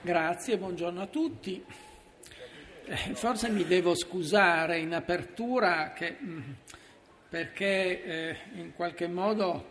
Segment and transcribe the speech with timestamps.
[0.00, 1.62] Grazie, buongiorno a tutti.
[2.84, 6.40] Eh, forse mi devo scusare in apertura che, mm,
[7.28, 9.70] perché eh, in qualche modo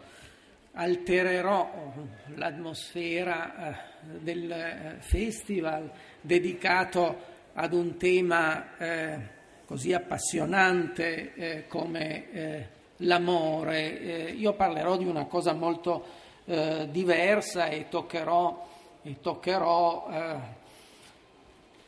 [0.74, 1.94] altererò
[2.36, 7.22] l'atmosfera eh, del eh, festival dedicato
[7.54, 9.20] ad un tema eh,
[9.66, 12.68] così appassionante eh, come
[12.98, 14.34] l'amore.
[14.36, 20.36] io parlerò di una cosa molto diversa e toccherò e toccherò eh,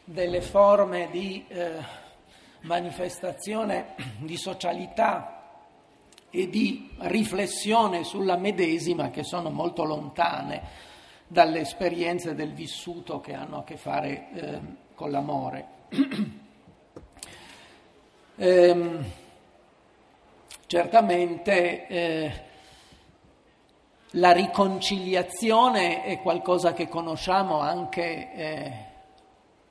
[0.04, 1.78] delle forme di eh,
[2.62, 5.36] manifestazione di socialità
[6.30, 10.88] e di riflessione sulla medesima che sono molto lontane
[11.28, 14.60] dalle esperienze del vissuto che hanno a che fare eh,
[14.96, 15.68] con l'amore.
[18.36, 19.06] ehm,
[20.66, 22.44] certamente eh,
[24.14, 28.72] la riconciliazione è qualcosa che conosciamo anche eh,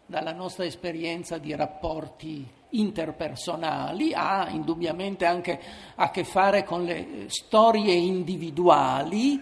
[0.06, 5.60] dalla nostra esperienza di rapporti interpersonali, ha indubbiamente anche
[5.96, 9.40] a che fare con le storie individuali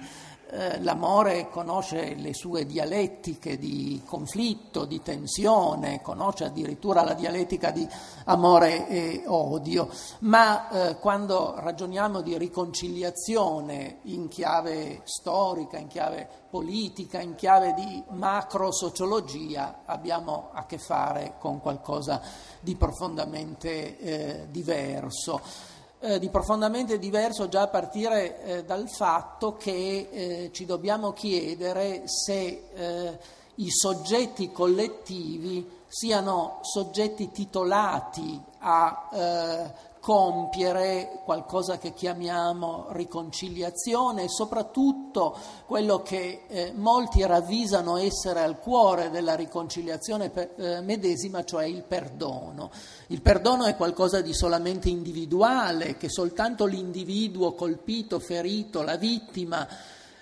[0.48, 7.86] eh, l'amore conosce le sue dialettiche di conflitto, di tensione, conosce addirittura la dialettica di
[8.26, 9.88] amore e odio,
[10.20, 18.02] ma eh, quando ragioniamo di riconciliazione in chiave storica, in chiave politica, in chiave di
[18.10, 22.20] macro-sociologia, abbiamo a che fare con qualcosa
[22.60, 30.08] di profondamente eh, diverso eh, di profondamente diverso già a partire eh, dal fatto che
[30.10, 33.18] eh, ci dobbiamo chiedere se eh,
[33.56, 39.72] i soggetti collettivi siano soggetti titolati a eh,
[40.06, 49.10] compiere qualcosa che chiamiamo riconciliazione e soprattutto quello che eh, molti ravvisano essere al cuore
[49.10, 52.70] della riconciliazione per, eh, medesima, cioè il perdono.
[53.08, 59.66] Il perdono è qualcosa di solamente individuale, che soltanto l'individuo colpito, ferito, la vittima,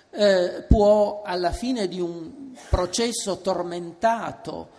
[0.09, 4.69] eh, può alla fine di un processo tormentato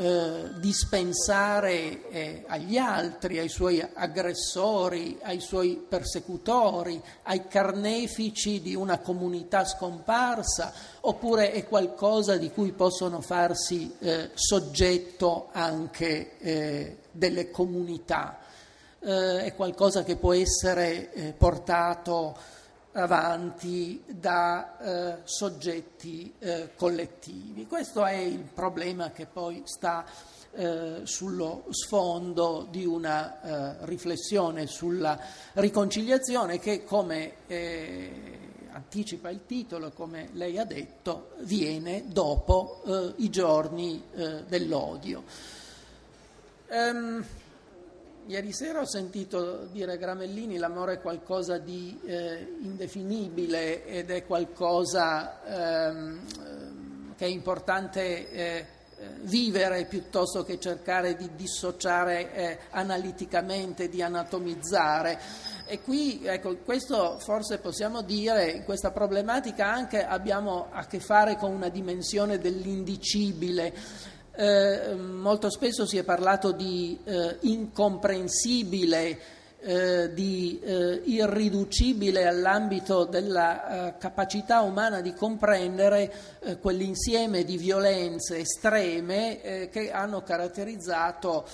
[0.00, 9.00] eh, dispensare eh, agli altri, ai suoi aggressori, ai suoi persecutori, ai carnefici di una
[9.00, 18.38] comunità scomparsa, oppure è qualcosa di cui possono farsi eh, soggetto anche eh, delle comunità,
[19.00, 22.36] eh, è qualcosa che può essere portato
[22.98, 27.66] avanti da eh, soggetti eh, collettivi.
[27.66, 30.04] Questo è il problema che poi sta
[30.52, 35.18] eh, sullo sfondo di una eh, riflessione sulla
[35.54, 38.38] riconciliazione che, come eh,
[38.72, 44.02] anticipa il titolo, come lei ha detto, viene dopo eh, i giorni
[44.46, 45.22] dell'odio.
[46.70, 47.24] Um,
[48.28, 55.88] Ieri sera ho sentito dire Gramellini l'amore è qualcosa di eh, indefinibile ed è qualcosa
[55.88, 58.66] ehm, che è importante eh,
[59.22, 65.18] vivere piuttosto che cercare di dissociare eh, analiticamente, di anatomizzare.
[65.64, 71.36] E qui, ecco, questo forse possiamo dire, in questa problematica anche abbiamo a che fare
[71.36, 73.72] con una dimensione dell'indicibile
[74.38, 79.18] eh, molto spesso si è parlato di eh, incomprensibile,
[79.58, 88.38] eh, di eh, irriducibile all'ambito della eh, capacità umana di comprendere eh, quell'insieme di violenze
[88.38, 91.44] estreme che hanno caratterizzato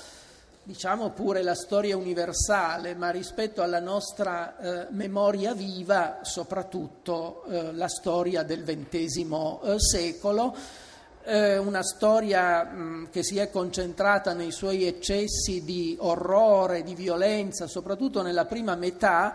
[0.63, 7.89] diciamo pure la storia universale, ma rispetto alla nostra eh, memoria viva, soprattutto eh, la
[7.89, 10.55] storia del XX eh, secolo,
[11.25, 17.67] eh, una storia mh, che si è concentrata nei suoi eccessi di orrore, di violenza,
[17.67, 19.35] soprattutto nella prima metà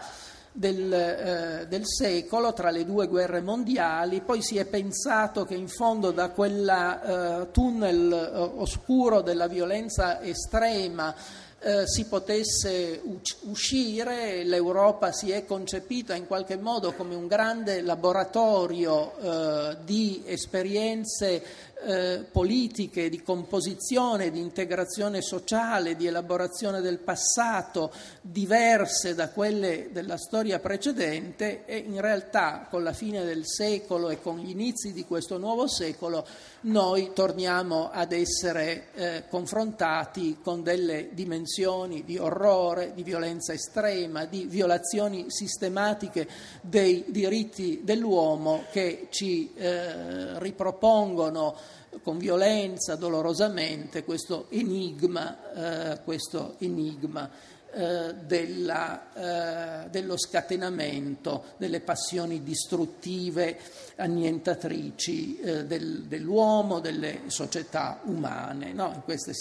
[0.52, 5.68] del, eh, del, secolo, tra le due guerre mondiali, poi si è pensato che in
[5.68, 11.16] fondo da quel eh, tunnel eh, oscuro della violenza estrema
[11.62, 13.02] eh, si potesse
[13.42, 21.44] uscire, l'Europa si è concepita in qualche modo come un grande laboratorio eh, di esperienze
[21.82, 27.92] eh, politiche, di composizione, di integrazione sociale, di elaborazione del passato
[28.22, 34.22] diverse da quelle della storia precedente e in realtà con la fine del secolo e
[34.22, 36.26] con gli inizi di questo nuovo secolo
[36.62, 44.46] noi torniamo ad essere eh, confrontati con delle dimensioni di orrore, di violenza estrema, di
[44.46, 46.28] violazioni sistematiche
[46.62, 51.56] dei diritti dell'uomo che ci eh, ripropongono
[52.04, 57.30] con violenza, dolorosamente, questo enigma, eh, questo enigma
[57.72, 63.60] eh, della, eh, dello scatenamento delle passioni distruttive,
[63.98, 68.74] annientatrici eh, del, dell'uomo, delle società umane.
[68.74, 68.92] No?
[68.96, 69.34] In, queste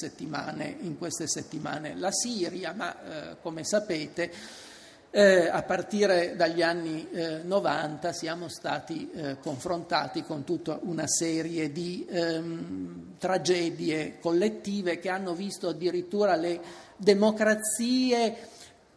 [0.81, 4.31] in, queste settimane, la Siria, ma eh, come sapete
[5.11, 11.73] eh, a partire dagli anni eh, 90 siamo stati eh, confrontati con tutta una serie
[11.73, 16.61] di ehm, tragedie collettive che hanno visto addirittura le
[16.97, 18.37] democrazie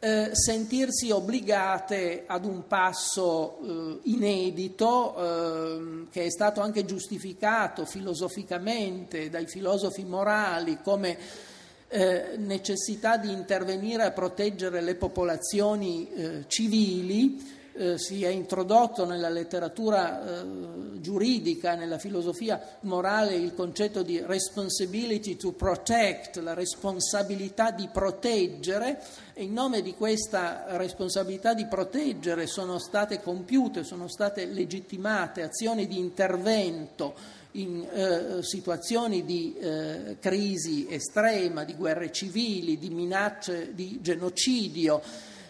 [0.04, 9.30] eh, sentirsi obbligate ad un passo eh, inedito ehm, che è stato anche giustificato filosoficamente
[9.30, 11.18] dai filosofi morali come
[11.94, 19.28] eh, necessità di intervenire a proteggere le popolazioni eh, civili, eh, si è introdotto nella
[19.28, 27.90] letteratura eh, giuridica, nella filosofia morale, il concetto di responsibility to protect, la responsabilità di
[27.92, 29.02] proteggere.
[29.34, 35.88] E in nome di questa responsabilità di proteggere sono state compiute, sono state legittimate azioni
[35.88, 44.00] di intervento in eh, situazioni di eh, crisi estrema, di guerre civili, di minacce di
[44.02, 45.02] genocidio,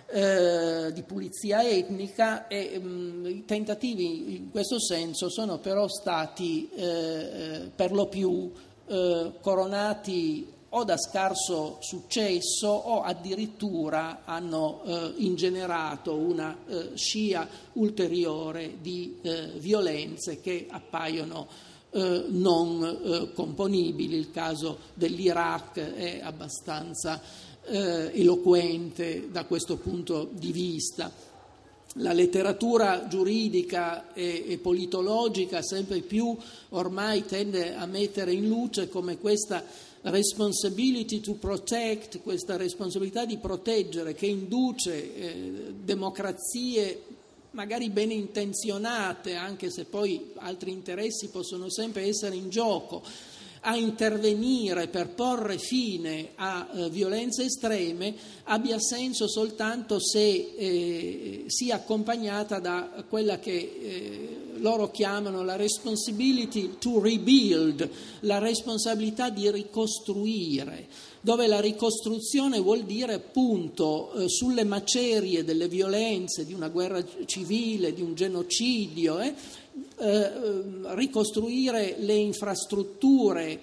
[0.08, 6.70] eh, di pulizia etnica e mh, mm, i tentativi in questo senso sono però stati
[6.76, 8.52] eh, eh, per lo più
[8.88, 18.78] eh, coronati o da scarso successo o addirittura hanno eh, ingenerato una eh, scia ulteriore
[18.82, 24.16] di eh, violenze che appaiono eh, non eh, componibili.
[24.16, 27.22] Il caso dell'Iraq è abbastanza
[27.66, 31.12] eh, eloquente da questo punto di vista.
[31.96, 36.36] La letteratura giuridica e, e, politologica sempre più
[36.70, 39.62] ormai tende a mettere in luce come questa
[40.04, 47.04] responsibility to protect, questa responsabilità di proteggere che induce eh, democrazie
[47.52, 53.04] magari ben intenzionate, anche se poi altri interessi possono sempre essere in gioco,
[53.64, 58.16] a intervenire per porre fine a eh, violenze estreme
[58.46, 66.78] abbia senso soltanto se eh, sia accompagnata da quella che eh, loro chiamano la responsibility
[66.80, 67.90] to rebuild,
[68.22, 70.88] la responsabilità di ricostruire
[71.22, 77.94] dove la ricostruzione vuol dire appunto eh, sulle macerie delle violenze di una guerra civile,
[77.94, 79.34] di un genocidio, eh,
[79.98, 80.32] eh,
[80.96, 83.60] ricostruire le infrastrutture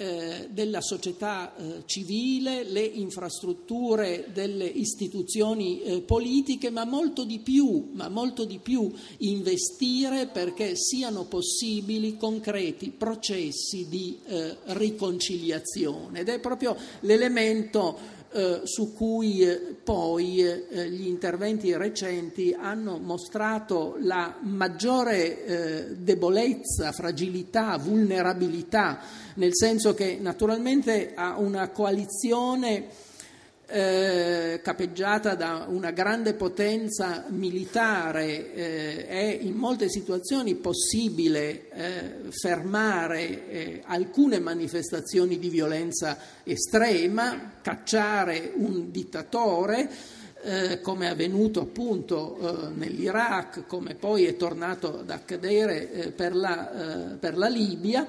[0.00, 7.90] eh, della società eh, civile, le infrastrutture delle istituzioni eh, politiche, ma molto di più,
[7.92, 16.20] ma molto di più investire perché siano possibili concreti processi di eh, riconciliazione.
[16.20, 23.96] Ed è proprio l'elemento eh, su cui eh, poi eh, gli interventi recenti hanno mostrato
[24.00, 29.00] la maggiore debolezza, fragilità, vulnerabilità,
[29.34, 33.08] nel senso che naturalmente a una coalizione
[33.70, 43.48] eh, capeggiata da una grande potenza militare, eh, è in molte situazioni possibile eh, fermare
[43.48, 49.88] eh, alcune manifestazioni di violenza estrema, cacciare un dittatore,
[50.42, 57.16] eh, come è avvenuto appunto eh, nell'Iraq, come poi è tornato ad accadere per la,
[57.20, 58.06] per la Libia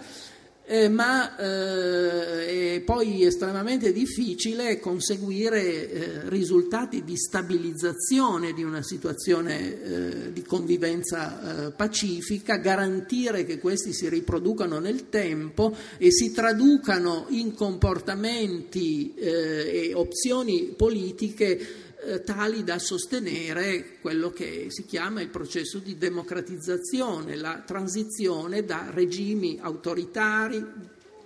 [0.71, 9.83] eh, ma eh, è poi estremamente difficile conseguire eh, risultati di stabilizzazione di una situazione
[9.83, 17.25] eh, di convivenza eh, pacifica, garantire che questi si riproducano nel tempo e si traducano
[17.31, 25.29] in comportamenti eh, e opzioni politiche eh, tali da sostenere quello che si chiama il
[25.29, 30.65] processo di democratizzazione, la transizione da regimi autoritari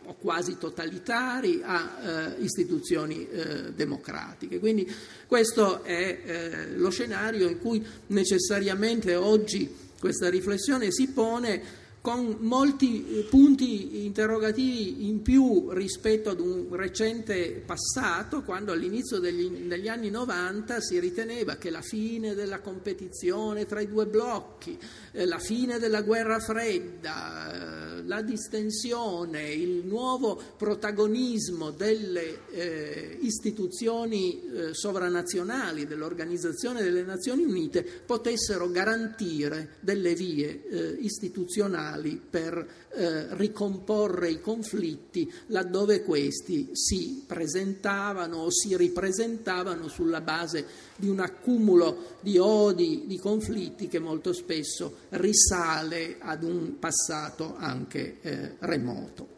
[0.07, 4.59] o quasi totalitari a eh, istituzioni eh, democratiche.
[4.59, 4.89] Quindi
[5.27, 13.17] questo è eh, lo scenario in cui necessariamente oggi questa riflessione si pone con molti
[13.17, 20.11] eh, punti interrogativi in più rispetto ad un recente passato, quando all'inizio degli, degli, anni
[20.11, 24.77] 90 si riteneva che la fine della competizione tra i due blocchi,
[25.13, 34.73] eh, la fine della guerra fredda, la distensione, il nuovo protagonismo delle eh, istituzioni eh,
[34.73, 44.39] sovranazionali, dell'Organizzazione delle Nazioni Unite, potessero garantire delle vie eh, istituzionali per eh, ricomporre i
[44.39, 53.03] conflitti laddove questi si presentavano o si ripresentavano sulla base di un accumulo di odi,
[53.05, 59.33] di conflitti che molto spesso risale ad un passato anche eh, remoto.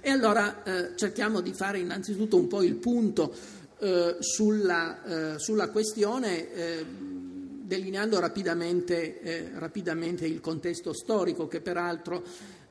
[0.00, 3.34] E allora eh, cerchiamo di fare innanzitutto un po' il punto
[3.78, 12.22] eh, sulla, eh, sulla, questione eh, delineando rapidamente, eh, rapidamente, il contesto storico che peraltro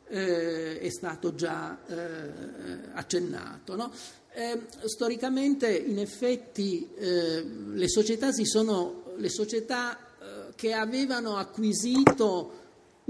[0.07, 3.75] eh, è stato già eh, accennato.
[3.75, 3.91] No?
[4.33, 12.60] Eh, storicamente, in effetti, eh, le società, sono, le società eh, che avevano acquisito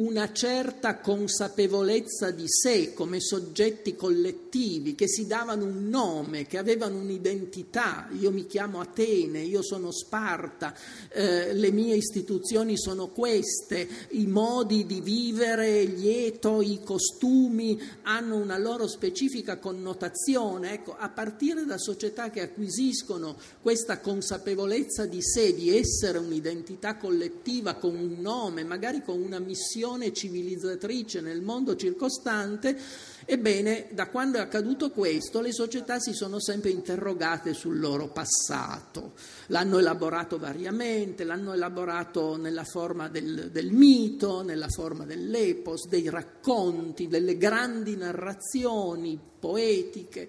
[0.01, 6.98] una certa consapevolezza di sé come soggetti collettivi, che si davano un nome, che avevano
[6.98, 8.10] un'identità.
[8.20, 10.74] Io mi chiamo Atene, io sono Sparta,
[11.10, 18.38] eh, le mie istituzioni sono queste, i modi di vivere, gli eto, i costumi hanno
[18.38, 20.74] una loro specifica connotazione.
[20.74, 27.75] Ecco, a partire da società che acquisiscono questa consapevolezza di sé, di essere un'identità collettiva
[27.75, 32.77] con un nome, magari con una missione, azione civilizzatrice nel mondo circostante,
[33.25, 39.13] ebbene, da quando è accaduto questo, le società si sono sempre interrogate sul loro passato.
[39.48, 47.07] L'hanno elaborato variamente, l'hanno elaborato nella forma del, del mito, nella forma dell'epos, dei racconti,
[47.07, 50.27] delle grandi narrazioni poetiche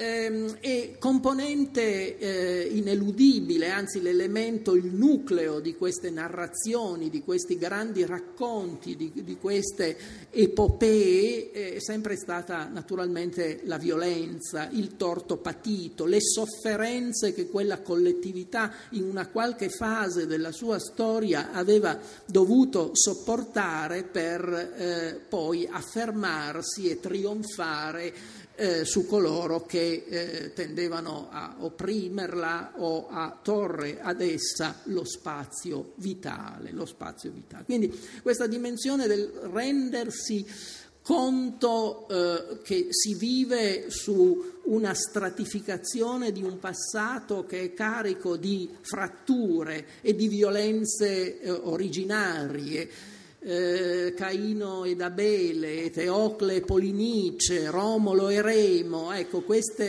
[0.00, 8.06] ehm, è componente eh, ineludibile, anzi l'elemento, il nucleo di queste narrazioni, di questi grandi
[8.06, 9.96] racconti, di, di queste
[10.30, 18.72] epopee, è sempre stata naturalmente la violenza, il torto patito, le sofferenze che quella collettività
[18.90, 27.00] in una qualche fase della sua storia aveva dovuto sopportare per eh, poi affermarsi e
[27.00, 35.02] trionfare eh, su coloro che eh, tendevano a opprimerla o a torre ad essa lo
[35.04, 37.64] spazio vitale, lo spazio vitale.
[37.64, 37.90] Quindi
[38.20, 40.46] questa dimensione del rendersi
[41.02, 48.68] conto eh, che si vive su una stratificazione di un passato che è carico di
[48.82, 52.90] fratture e di violenze eh, originarie,
[53.42, 59.82] eh, Caino ed Abele, Teocle e Polinice, Romolo e Remo, ecco, questa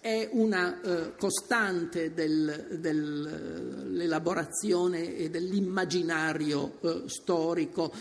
[0.00, 7.92] è una eh, costante del, dell'elaborazione e dell'immaginario eh, storico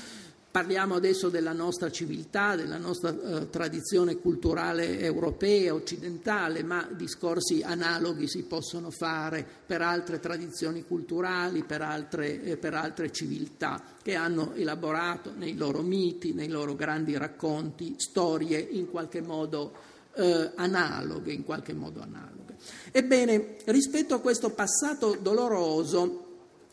[0.52, 8.28] Parliamo adesso della nostra civiltà, della nostra eh, tradizione culturale europea, occidentale, ma discorsi analoghi
[8.28, 14.52] si possono fare per altre tradizioni culturali, per altre, eh, per altre civiltà che hanno
[14.54, 19.72] elaborato nei loro miti, nei loro grandi racconti, storie in qualche modo
[20.16, 22.58] eh, analoghe, in qualche modo analoghe.
[22.92, 26.21] Ebbene, rispetto a questo passato doloroso,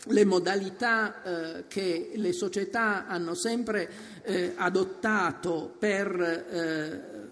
[0.07, 3.91] le modalità eh, che le società hanno sempre
[4.23, 7.27] eh, adottato per eh,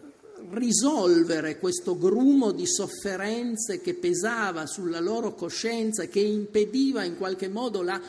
[0.51, 7.83] risolvere questo grumo di sofferenze che pesava sulla loro coscienza che impediva in qualche modo
[7.83, 8.01] la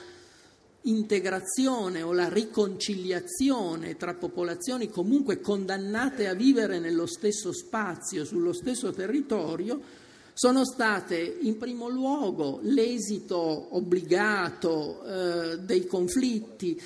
[0.81, 8.91] integrazione o la riconciliazione tra popolazioni comunque condannate a vivere nello stesso spazio, sullo stesso
[8.91, 10.05] territorio,
[10.37, 16.79] sono state in primo luogo l'esito obbligato eh, dei conflitti,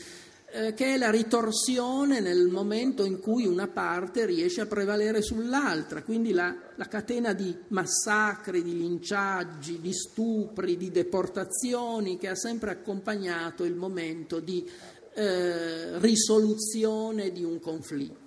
[0.54, 6.02] eh, che è la ritorsione nel momento in cui una parte riesce a prevalere sull'altra,
[6.02, 12.72] quindi la, la catena di massacri, di linciaggi, di stupri, di deportazioni che ha sempre
[12.72, 14.66] accompagnato il momento di
[15.14, 18.21] eh, risoluzione di un conflitto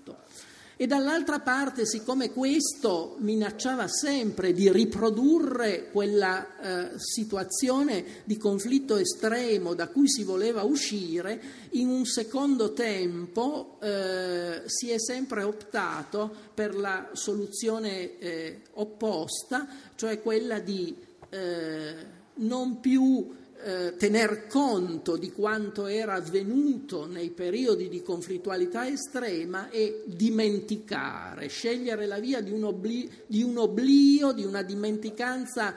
[0.84, 9.72] e dall'altra parte, siccome questo minacciava sempre di riprodurre quella eh, situazione di conflitto estremo
[9.72, 16.74] da cui si voleva uscire, in un secondo tempo eh, si è sempre optato per
[16.74, 20.94] la soluzione eh, opposta, cioè quella di
[21.30, 21.94] eh,
[22.34, 23.26] non più
[23.64, 32.04] eh, tener conto di quanto era avvenuto nei periodi di conflittualità estrema e dimenticare, scegliere
[32.04, 35.74] la via di un, oblio, di, un oblio, di una dimenticanza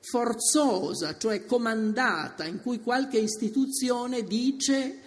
[0.00, 5.01] forzosa, cioè comandata, in cui qualche istituzione dice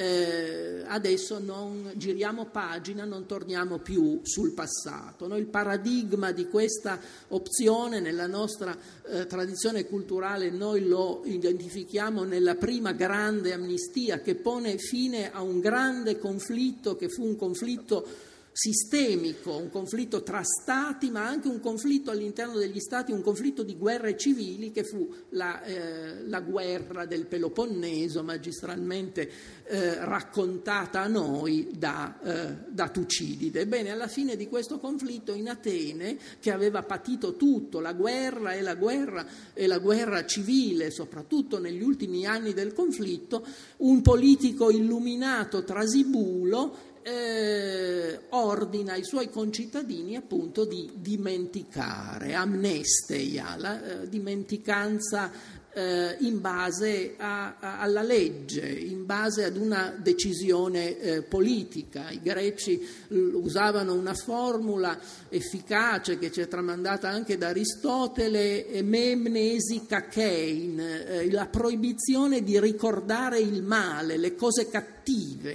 [0.00, 5.26] eh, adesso non giriamo pagina, non torniamo più sul passato.
[5.26, 5.36] No?
[5.36, 7.00] Il paradigma di questa
[7.30, 8.78] opzione nella nostra
[9.08, 15.58] eh, tradizione culturale noi lo identifichiamo nella prima grande amnistia che pone fine a un
[15.58, 18.06] grande conflitto che fu un conflitto
[18.58, 23.76] sistemico, un conflitto tra stati, ma anche un conflitto all'interno degli stati, un conflitto di
[23.76, 29.30] guerre civili che fu la, eh, la guerra del Peloponneso, magistralmente
[29.62, 33.60] eh, raccontata a noi da, eh, da Tucidide.
[33.60, 38.60] Ebbene, alla fine di questo conflitto in Atene, che aveva patito tutto, la guerra e
[38.60, 39.24] la guerra
[39.54, 43.46] e la guerra civile, soprattutto negli ultimi anni del conflitto,
[43.76, 54.08] un politico illuminato Trasibulo eh, ordina ai suoi concittadini appunto di dimenticare, amnesteia, la eh,
[54.08, 55.30] dimenticanza
[55.78, 62.10] eh, in base a, a, alla legge, in base ad una decisione eh, politica.
[62.10, 70.80] I greci usavano una formula efficace che ci è tramandata anche da Aristotele, memnesi kakein,
[70.80, 74.97] eh, la proibizione di ricordare il male, le cose cattive,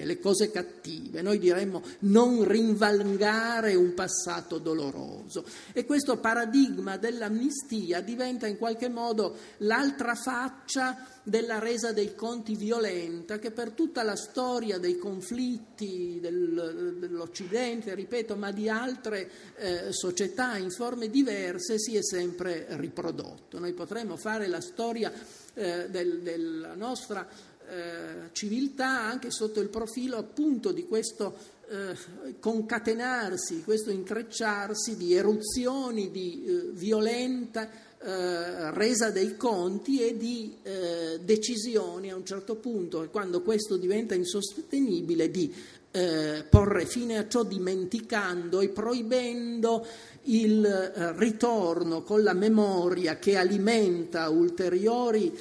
[0.03, 1.21] le cose cattive.
[1.21, 5.45] Noi diremmo non rinvalgare un passato doloroso.
[5.73, 13.39] E questo paradigma dell'amnistia diventa in qualche modo l'altra faccia della resa dei conti violenta
[13.39, 20.57] che per tutta la storia dei conflitti del, dell'Occidente, ripeto, ma di altre eh, società
[20.57, 23.57] in forme diverse si è sempre riprodotto.
[23.59, 25.11] Noi potremmo fare la storia
[25.53, 27.27] eh, del, della nostra
[27.73, 31.95] eh, civiltà anche sotto il profilo appunto di questo eh,
[32.39, 37.69] concatenarsi, questo intrecciarsi di eruzioni di eh, violenta
[38.05, 44.13] eh, resa dei conti e di eh, decisioni a un certo punto, quando questo diventa
[44.13, 45.53] insostenibile, di
[45.91, 49.85] eh, porre fine a ciò dimenticando e proibendo
[50.23, 55.31] il eh, ritorno con la memoria che alimenta ulteriori,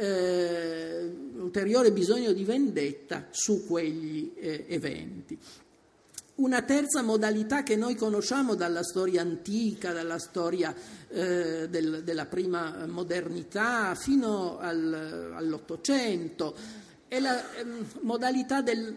[0.00, 5.38] eh, ulteriore bisogno di vendetta su quegli eh, eventi.
[6.36, 10.74] Una terza modalità che noi conosciamo dalla storia antica, dalla storia
[11.08, 16.56] eh, del, della prima modernità fino al, all'Ottocento,
[17.06, 17.66] è la eh,
[18.00, 18.96] modalità del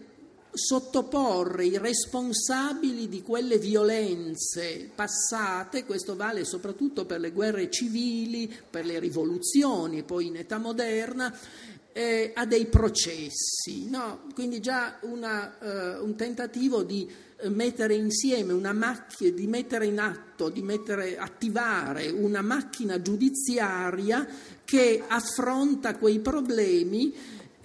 [0.54, 8.86] sottoporre i responsabili di quelle violenze passate, questo vale soprattutto per le guerre civili, per
[8.86, 11.36] le rivoluzioni, poi in età moderna,
[11.92, 13.88] eh, a dei processi.
[13.88, 14.26] No?
[14.32, 17.08] Quindi già una, eh, un tentativo di
[17.48, 24.26] mettere insieme una macchina, di mettere in atto, di mettere, attivare una macchina giudiziaria
[24.64, 27.12] che affronta quei problemi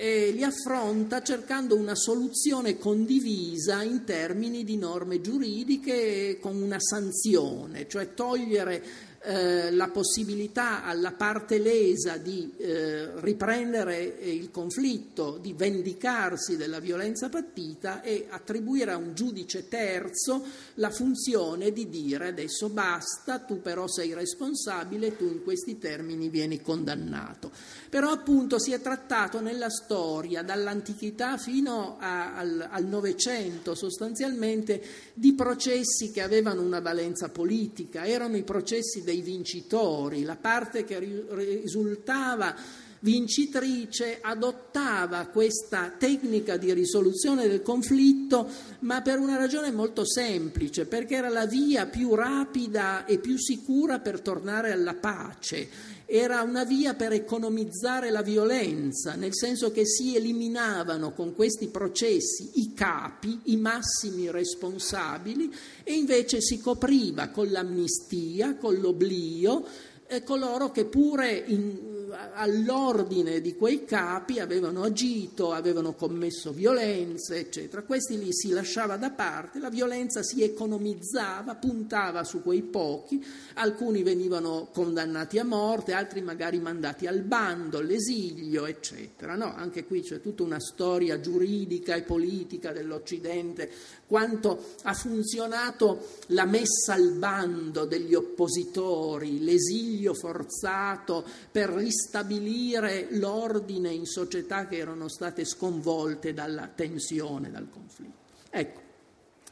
[0.02, 7.86] e li affronta cercando una soluzione condivisa in termini di norme giuridiche con una sanzione,
[7.86, 8.82] cioè togliere
[9.22, 17.28] eh, la possibilità alla parte lesa di eh, riprendere il conflitto, di vendicarsi della violenza
[17.28, 20.42] patita e attribuire a un giudice terzo
[20.76, 26.62] la funzione di dire adesso basta, tu però sei responsabile, tu in questi termini vieni
[26.62, 27.52] condannato.
[27.90, 34.82] Però appunto si è trattato nella storia, dall'antichità fino a, al Novecento sostanzialmente,
[35.14, 41.00] di processi che avevano una valenza politica, erano i processi dei vincitori, la parte che
[41.00, 42.56] risultava
[43.02, 48.48] vincitrice adottava questa tecnica di risoluzione del conflitto,
[48.80, 54.00] ma per una ragione molto semplice, perché era la via più rapida e più sicura
[54.00, 55.98] per tornare alla pace.
[56.12, 62.50] Era una via per economizzare la violenza, nel senso che si eliminavano con questi processi
[62.56, 69.64] i capi, i massimi responsabili, e invece si copriva con l'amnistia, con l'oblio,
[70.08, 71.78] eh, coloro che pure in,
[72.12, 77.84] all'ordine di quei capi avevano agito, avevano commesso violenze, eccetera.
[77.84, 83.24] Questi li si lasciava da parte, la violenza si economizzava, puntava su quei pochi,
[83.56, 89.36] alcuni venivano condannati a morte, altri magari mandati al bando, all'esilio, eccetera.
[89.36, 93.70] No, anche qui c'è tutta una storia giuridica e politica dell'Occidente,
[94.10, 104.08] quanto ha funzionato la messa al bando degli oppositori, l'esilio forzato per ristabilire l'ordine in
[104.08, 108.18] società che erano state sconvolte dalla tensione, dal conflitto.
[108.50, 108.82] Ecco,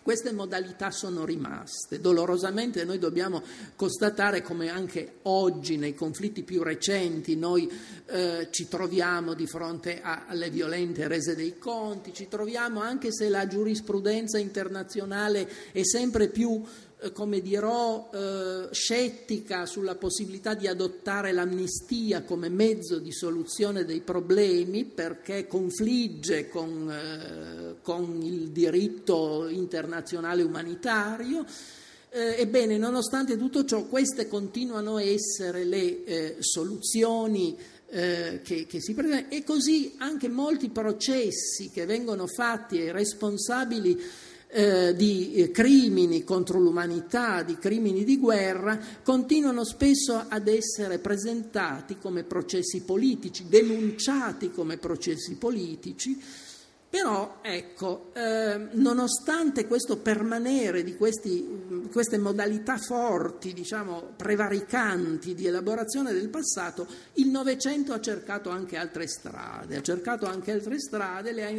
[0.08, 2.00] queste modalità sono rimaste.
[2.00, 3.44] Dolorosamente noi dobbiamo
[3.76, 7.70] constatare come anche oggi nei conflitti più recenti noi
[8.06, 13.28] eh, ci troviamo di fronte a, alle violente rese dei conti, ci troviamo anche se
[13.28, 16.64] la giurisprudenza internazionale è sempre più
[17.14, 24.84] come dirò, eh, scettica sulla possibilità di adottare l'amnistia come mezzo di soluzione dei problemi
[24.84, 31.46] perché confligge con, eh, con il diritto internazionale umanitario.
[32.10, 37.56] Eh, ebbene, nonostante tutto ciò, queste continuano a essere le eh, soluzioni
[37.90, 43.98] eh, che, che, si presentano e così anche molti processi che vengono fatti ai responsabili
[44.50, 51.98] eh, di eh, crimini contro l'umanità, di crimini di guerra, continuano spesso ad essere presentati
[51.98, 56.18] come processi politici, denunciati come processi politici
[56.90, 66.14] però, ecco, eh, nonostante questo permanere di questi, queste modalità forti, diciamo, prevaricanti di elaborazione
[66.14, 71.44] del passato, il Novecento ha cercato anche altre strade, ha cercato anche altre strade, le
[71.46, 71.52] ha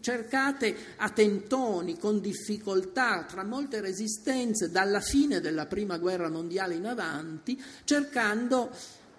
[0.00, 6.86] cercate a tentoni, con difficoltà, tra molte resistenze, dalla fine della Prima Guerra Mondiale in
[6.86, 8.70] avanti, cercando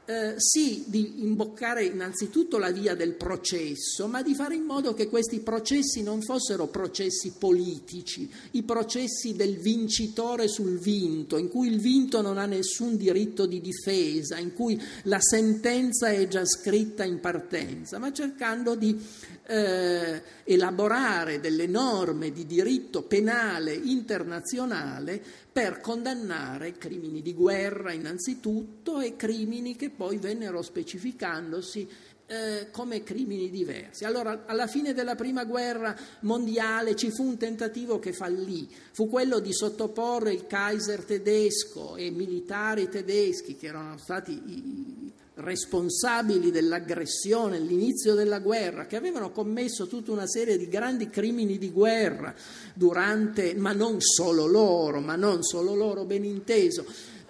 [0.05, 5.09] eh, sì di imboccare innanzitutto la via del processo, ma di fare in modo che
[5.09, 11.79] questi processi non fossero processi politici, i processi del vincitore sul vinto, in cui il
[11.79, 17.19] vinto non ha nessun diritto di difesa, in cui la sentenza è già scritta in
[17.19, 18.99] partenza, ma cercando di
[19.47, 29.15] eh, elaborare delle norme di diritto penale internazionale per condannare crimini di guerra innanzitutto e
[29.15, 31.87] crimini che poi vennero specificandosi
[32.25, 34.03] eh, come crimini diversi.
[34.03, 39.39] Allora, alla fine della prima guerra mondiale ci fu un tentativo che fallì, fu quello
[39.39, 48.13] di sottoporre il Kaiser tedesco e militari tedeschi, che erano stati i, responsabili dell'aggressione, l'inizio
[48.13, 52.33] della guerra, che avevano commesso tutta una serie di grandi crimini di guerra
[52.73, 56.85] durante, ma non solo loro, ma non solo loro ben inteso,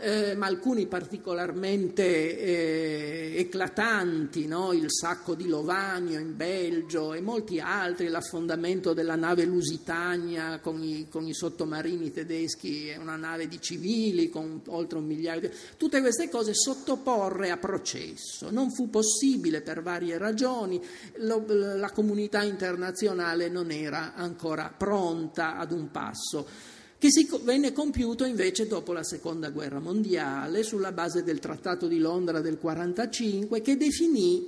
[0.05, 2.03] eh, ma alcuni particolarmente
[2.37, 4.71] eh, eclatanti, no?
[4.71, 11.07] il sacco di Lovanio in Belgio e molti altri, l'affondamento della nave Lusitania con i,
[11.09, 15.49] con i sottomarini tedeschi, una nave di civili con oltre un migliaio di...
[15.75, 18.51] Tutte queste cose sottoporre a processo.
[18.51, 20.79] Non fu possibile per varie ragioni,
[21.15, 26.73] lo, la comunità internazionale non era ancora pronta ad un passo
[27.05, 31.99] che si venne compiuto invece dopo la seconda guerra mondiale sulla base del Trattato di
[31.99, 34.43] Londra del 1945 che definì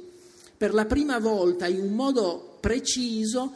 [0.57, 3.53] per la prima volta in un modo preciso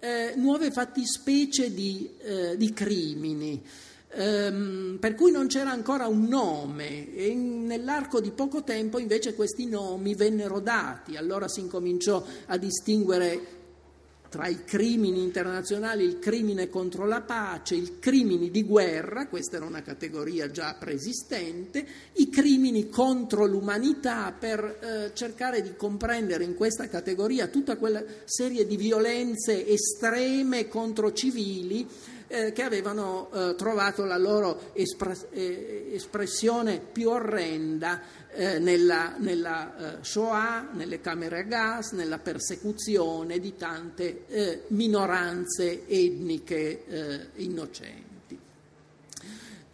[0.00, 3.62] eh, nuove fattispecie di, eh, di crimini.
[4.10, 9.34] Um, per cui non c'era ancora un nome e in, nell'arco di poco tempo invece
[9.34, 13.57] questi nomi vennero dati, allora si incominciò a distinguere
[14.28, 19.64] tra i crimini internazionali il crimine contro la pace, i crimini di guerra, questa era
[19.64, 26.88] una categoria già preesistente, i crimini contro l'umanità per eh, cercare di comprendere in questa
[26.88, 31.86] categoria tutta quella serie di violenze estreme contro civili
[32.28, 38.02] eh, che avevano eh, trovato la loro espra- eh, espressione più orrenda
[38.38, 45.88] eh, nella, nella eh, Shoah, nelle camere a gas, nella persecuzione di tante eh, minoranze
[45.88, 48.06] etniche innocenti.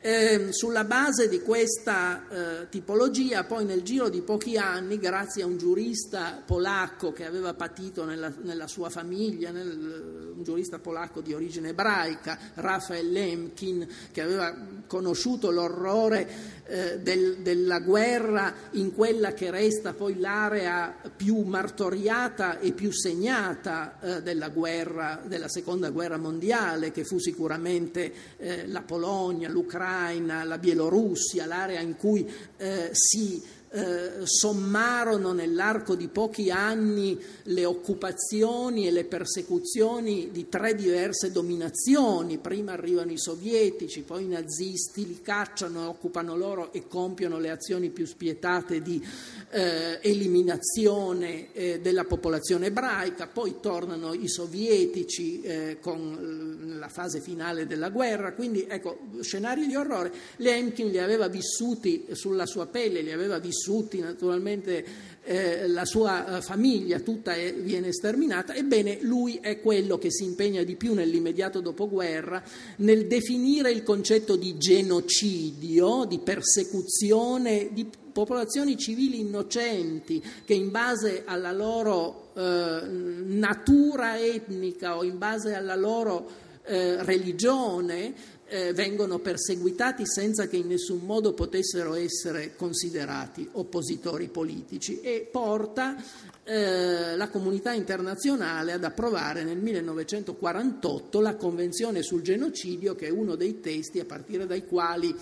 [0.07, 5.47] Eh, sulla base di questa eh, tipologia, poi nel giro di pochi anni, grazie a
[5.47, 11.33] un giurista polacco che aveva patito nella, nella sua famiglia, nel, un giurista polacco di
[11.33, 14.55] origine ebraica, Rafael Lemkin, che aveva
[14.87, 22.73] conosciuto l'orrore eh, del, della guerra in quella che resta poi l'area più martoriata e
[22.73, 29.49] più segnata eh, della guerra, della seconda guerra mondiale, che fu sicuramente eh, la Polonia,
[29.49, 33.43] l'Ucraina, la Bielorussia, l'area in cui eh, si
[33.75, 42.39] eh, sommarono nell'arco di pochi anni le occupazioni e le persecuzioni di tre diverse dominazioni.
[42.39, 47.91] Prima arrivano i sovietici, poi i nazisti li cacciano, occupano loro e compiono le azioni
[47.91, 49.05] più spietate di
[49.51, 57.67] eh, eliminazione eh, della popolazione ebraica, poi tornano i sovietici eh, con la fase finale
[57.67, 58.35] della guerra.
[58.35, 60.13] Quindi ecco, scenari di orrore.
[60.37, 64.85] Lemkin li aveva vissuti sulla sua pelle, li aveva vissuti tessuti, naturalmente
[65.23, 70.25] eh, la sua eh, famiglia tutta è, viene sterminata, ebbene lui è quello che si
[70.25, 72.43] impegna di più nell'immediato dopoguerra
[72.77, 81.23] nel definire il concetto di genocidio, di persecuzione di popolazioni civili innocenti che in base
[81.25, 82.81] alla loro eh,
[83.25, 88.15] natura etnica o in base alla loro eh, religione
[88.55, 95.97] eh, vengono perseguitati senza che in nessun modo potessero essere considerati oppositori politici e porta
[96.45, 103.35] eh, la comunità internazionale ad approvare nel 1948 la Convenzione sul genocidio, che è uno
[103.35, 105.13] dei testi a partire dai quali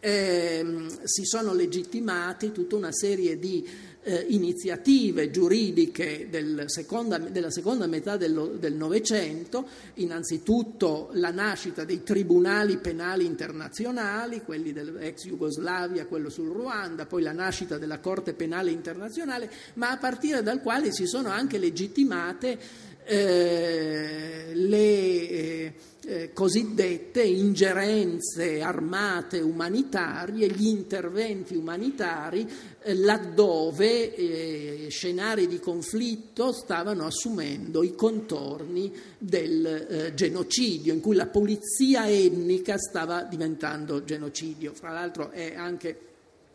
[0.00, 3.66] eh, si sono legittimati tutta una serie di
[4.04, 12.76] eh, iniziative giuridiche del seconda, della seconda metà del Novecento, innanzitutto la nascita dei tribunali
[12.76, 19.50] penali internazionali, quelli dell'ex Jugoslavia, quello sul Ruanda, poi la nascita della Corte Penale Internazionale,
[19.74, 22.58] ma a partire dal quale si sono anche legittimate
[23.04, 25.74] eh, le eh,
[26.06, 32.48] eh, cosiddette ingerenze armate umanitarie, gli interventi umanitari
[32.82, 41.26] eh, laddove eh, scenari di conflitto stavano assumendo i contorni del genocidio, in cui la
[41.26, 44.72] pulizia etnica stava diventando genocidio.
[44.74, 46.13] Fra l'altro è anche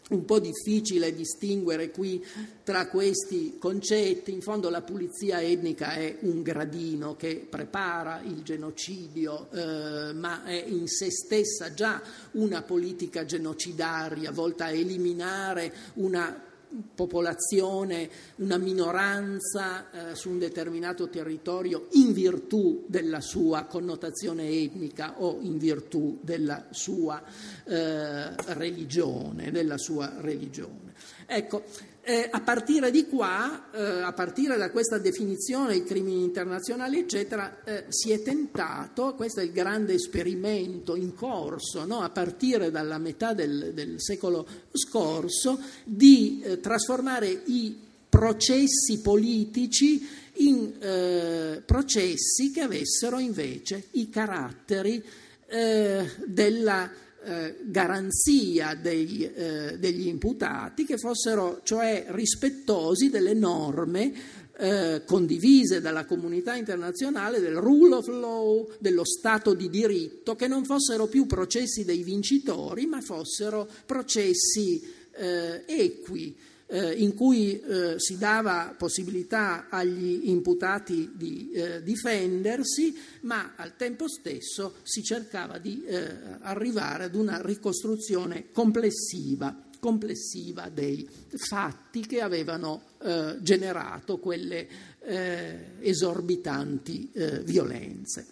[0.10, 2.26] un po' difficile distinguere qui
[2.64, 9.50] tra questi concetti, in fondo la pulizia etnica è un gradino che prepara il genocidio,
[9.52, 16.49] eh, ma è in sé stessa già una politica genocidaria volta a eliminare una
[16.94, 25.40] popolazione, una minoranza eh, su un determinato territorio in virtù della sua connotazione etnica o
[25.42, 27.22] in virtù della sua
[27.66, 30.94] eh, religione, della sua religione.
[31.26, 31.64] Ecco,
[32.10, 37.64] eh, a partire di qua, eh, a partire da questa definizione dei crimini internazionali, eccetera,
[37.64, 42.00] eh, si è tentato, questo è il grande esperimento in corso, no?
[42.00, 47.78] a partire dalla metà del, del secolo scorso, di eh, trasformare i
[48.10, 55.04] processi politici in eh, processi che avessero invece i caratteri
[55.46, 56.90] eh, della
[57.30, 64.14] eh, garanzia dei, eh, degli imputati che fossero cioè rispettosi delle norme
[64.58, 70.66] eh, condivise dalla comunità internazionale del rule of law, dello Stato di diritto, che non
[70.66, 76.36] fossero più processi dei vincitori, ma fossero processi eh, equi
[76.72, 84.08] eh, in cui eh, si dava possibilità agli imputati di eh, difendersi, ma al tempo
[84.08, 86.08] stesso si cercava di eh,
[86.42, 94.68] arrivare ad una ricostruzione complessiva complessiva dei fatti che avevano eh, generato quelle
[95.00, 97.12] eh, esorbitanti
[97.46, 98.28] violenze.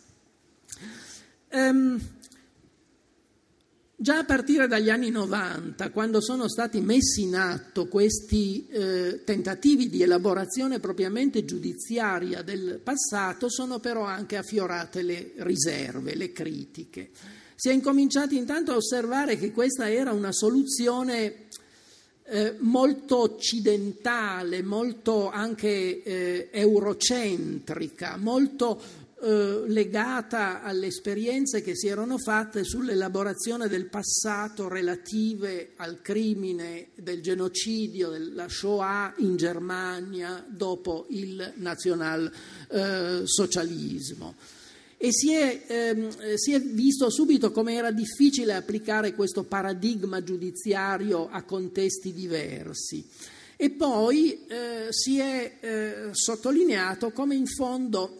[1.50, 1.98] Um,
[4.00, 9.90] Già a partire dagli anni 90, quando sono stati messi in atto questi eh, tentativi
[9.90, 17.10] di elaborazione propriamente giudiziaria del passato, sono però anche affiorate le riserve, le critiche.
[17.56, 21.48] Si è incominciati intanto a osservare che questa era una soluzione
[22.26, 28.80] eh, molto occidentale, molto anche eh, eurocentrica, molto
[29.20, 37.20] eh, legata alle esperienze che si erano fatte sull'elaborazione del passato relative al crimine del
[37.22, 44.36] genocidio, della Shoah in Germania dopo il nazionalsocialismo.
[44.98, 51.28] E si è, ehm, si è, visto subito come era difficile applicare questo paradigma giudiziario
[51.30, 53.04] a contesti diversi.
[53.56, 58.20] E poi eh, si è eh, sottolineato come in fondo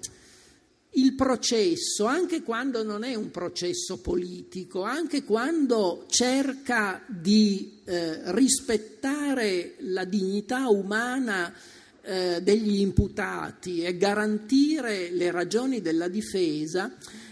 [0.98, 9.76] il processo, anche quando non è un processo politico, anche quando cerca di eh, rispettare
[9.80, 11.54] la dignità umana
[12.02, 16.92] eh, degli imputati e garantire le ragioni della difesa,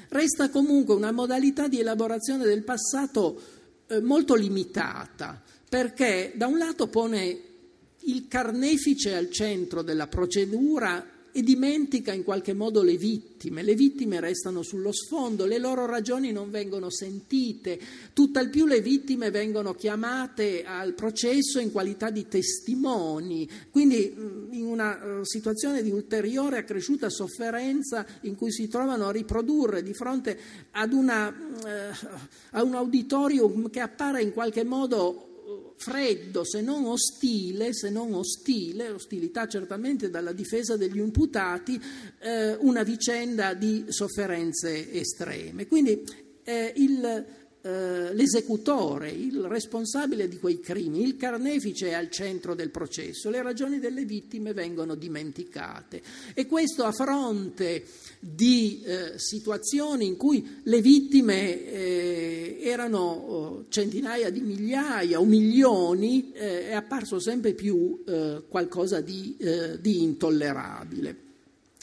[0.10, 3.41] resta comunque una modalità di elaborazione del passato
[3.88, 7.41] eh, molto limitata, perché da un lato pone
[8.01, 13.62] il carnefice al centro della procedura e dimentica in qualche modo le vittime.
[13.62, 17.78] Le vittime restano sullo sfondo, le loro ragioni non vengono sentite,
[18.13, 24.15] tutt'al più le vittime vengono chiamate al processo in qualità di testimoni, quindi
[24.52, 29.93] in una eh, situazione di ulteriore accresciuta sofferenza in cui si trovano a riprodurre di
[29.93, 30.39] fronte
[30.71, 32.08] ad una, uh,
[32.52, 35.35] a un auditorium che appare in qualche modo
[35.77, 41.81] freddo, se non ostile, se non ostile, ostilità certamente dalla difesa degli imputati,
[42.19, 45.67] eh, una vicenda di sofferenze estreme.
[45.67, 46.03] Quindi
[46.43, 47.25] eh, il,
[47.65, 53.41] eh, l'esecutore, il responsabile di quei crimini, il carnefice è al centro del processo, le
[53.41, 55.99] ragioni delle vittime vengono dimenticate
[56.36, 57.84] e questo a fronte
[58.19, 66.34] di eh, situazioni in cui le vittime eh, erano oh, centinaia di migliaia o milioni
[66.34, 69.36] eh, è apparso sempre più eh, qualcosa di,
[69.80, 71.17] di intollerabile.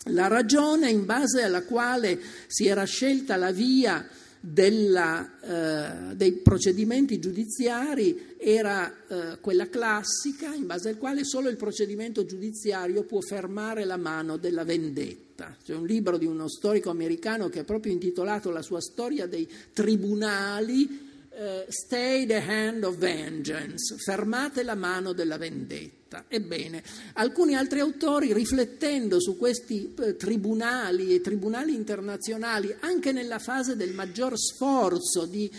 [0.06, 4.08] La ragione in base alla quale si era scelta la via
[4.44, 11.56] della, eh, dei procedimenti giudiziari era eh, quella classica in base al quale solo il
[11.56, 15.56] procedimento giudiziario può fermare la mano della vendetta.
[15.64, 19.48] C'è un libro di uno storico americano che è proprio intitolato La sua storia dei
[19.72, 26.24] tribunali uh, Stay the hand of vengeance, fermate la mano della vendetta.
[26.28, 26.82] Ebbene,
[27.14, 33.94] alcuni altri autori, riflettendo su questi eh, tribunali e tribunali internazionali, anche nella fase del
[33.94, 35.50] maggior sforzo di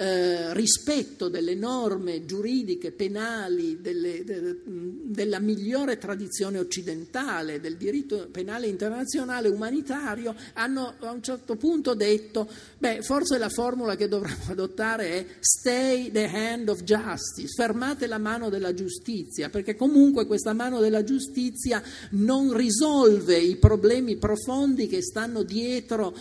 [0.00, 8.68] eh, rispetto delle norme giuridiche, penali, delle, de, della migliore tradizione occidentale, del diritto penale
[8.68, 15.10] internazionale umanitario, hanno a un certo punto detto, beh, forse la formula che dovremmo adottare
[15.10, 20.78] è stay the hand of justice, fermate la mano della giustizia, perché comunque questa mano
[20.78, 26.14] della giustizia non risolve i problemi profondi che stanno dietro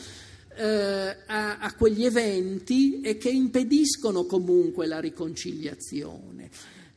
[0.58, 6.37] eh, a, a quegli eventi e che impediscono comunque la riconciliazione.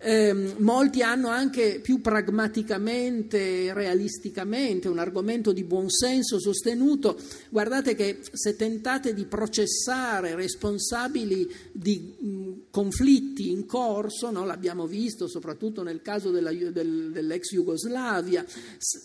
[0.03, 7.19] Eh, molti hanno anche più pragmaticamente, realisticamente, un argomento di buonsenso sostenuto.
[7.51, 14.47] Guardate che se tentate di processare responsabili di mh, conflitti in corso, no?
[14.47, 18.43] l'abbiamo visto soprattutto nel caso della, del, dell'ex Jugoslavia,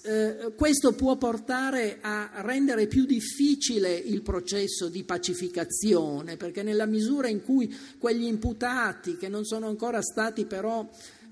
[0.03, 7.27] eh, questo può portare a rendere più difficile il processo di pacificazione, perché nella misura
[7.27, 10.84] in cui quegli imputati che non sono ancora stati però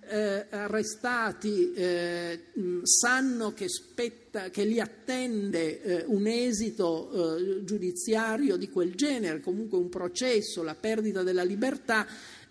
[0.10, 2.39] eh, arrestati eh,
[2.84, 9.78] sanno che, spetta, che, li attende eh, un esito eh, giudiziario di quel genere, comunque
[9.78, 12.06] un processo, la perdita della libertà,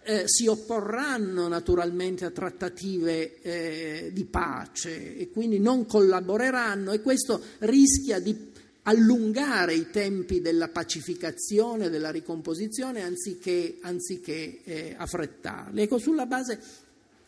[0.05, 7.41] eh, si opporranno naturalmente a trattative eh, di pace e quindi non collaboreranno e questo
[7.61, 8.51] rischia di
[8.85, 15.83] allungare i tempi della pacificazione, della ricomposizione, anziché, anziché affrettarli.
[15.83, 16.59] Ecco, sulla base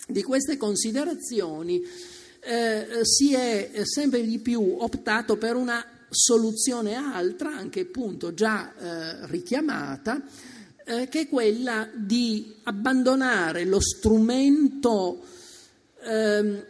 [0.07, 1.83] di queste considerazioni
[2.41, 9.27] eh, si è sempre di più optato per una soluzione altra, anche appunto già eh,
[9.27, 10.23] richiamata,
[10.85, 15.25] eh, che è quella di abbandonare lo strumento
[16.03, 16.65] ehm,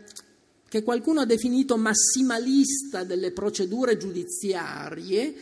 [0.68, 5.34] che qualcuno ha definito massimalista delle procedure giudiziarie,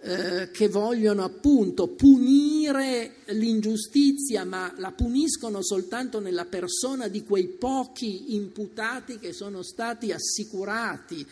[0.00, 8.34] eh, che vogliono appunto punire l'ingiustizia, ma la puniscono soltanto nella persona di quei pochi
[8.34, 11.26] imputati che sono stati assicurati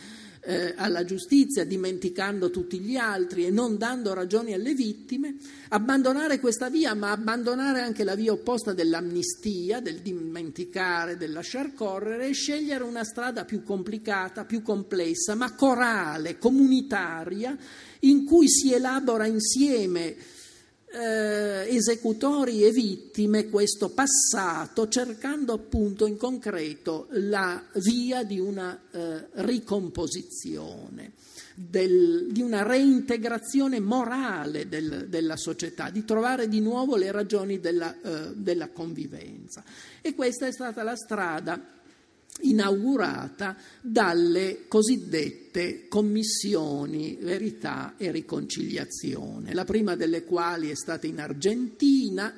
[0.47, 5.35] eh, alla giustizia, dimenticando tutti gli altri e non dando ragioni alle vittime,
[5.69, 12.29] abbandonare questa via, ma abbandonare anche la via opposta dell'amnistia, del dimenticare, del lasciar correre
[12.29, 17.57] e scegliere una strada più complicata, più complessa, ma corale, comunitaria,
[18.01, 20.15] in cui si elabora insieme
[20.89, 29.27] eh, esecutori e vittime questo passato, cercando appunto in concreto la via di una eh,
[29.33, 31.11] ricomposizione,
[31.53, 37.95] del, di una reintegrazione morale del, della società, di trovare di nuovo le ragioni della,
[38.01, 39.63] eh, della convivenza.
[40.01, 41.76] E questa è stata la strada
[42.41, 52.33] inaugurata dalle cosiddette commissioni verità e riconciliazione, la prima delle quali è stata in Argentina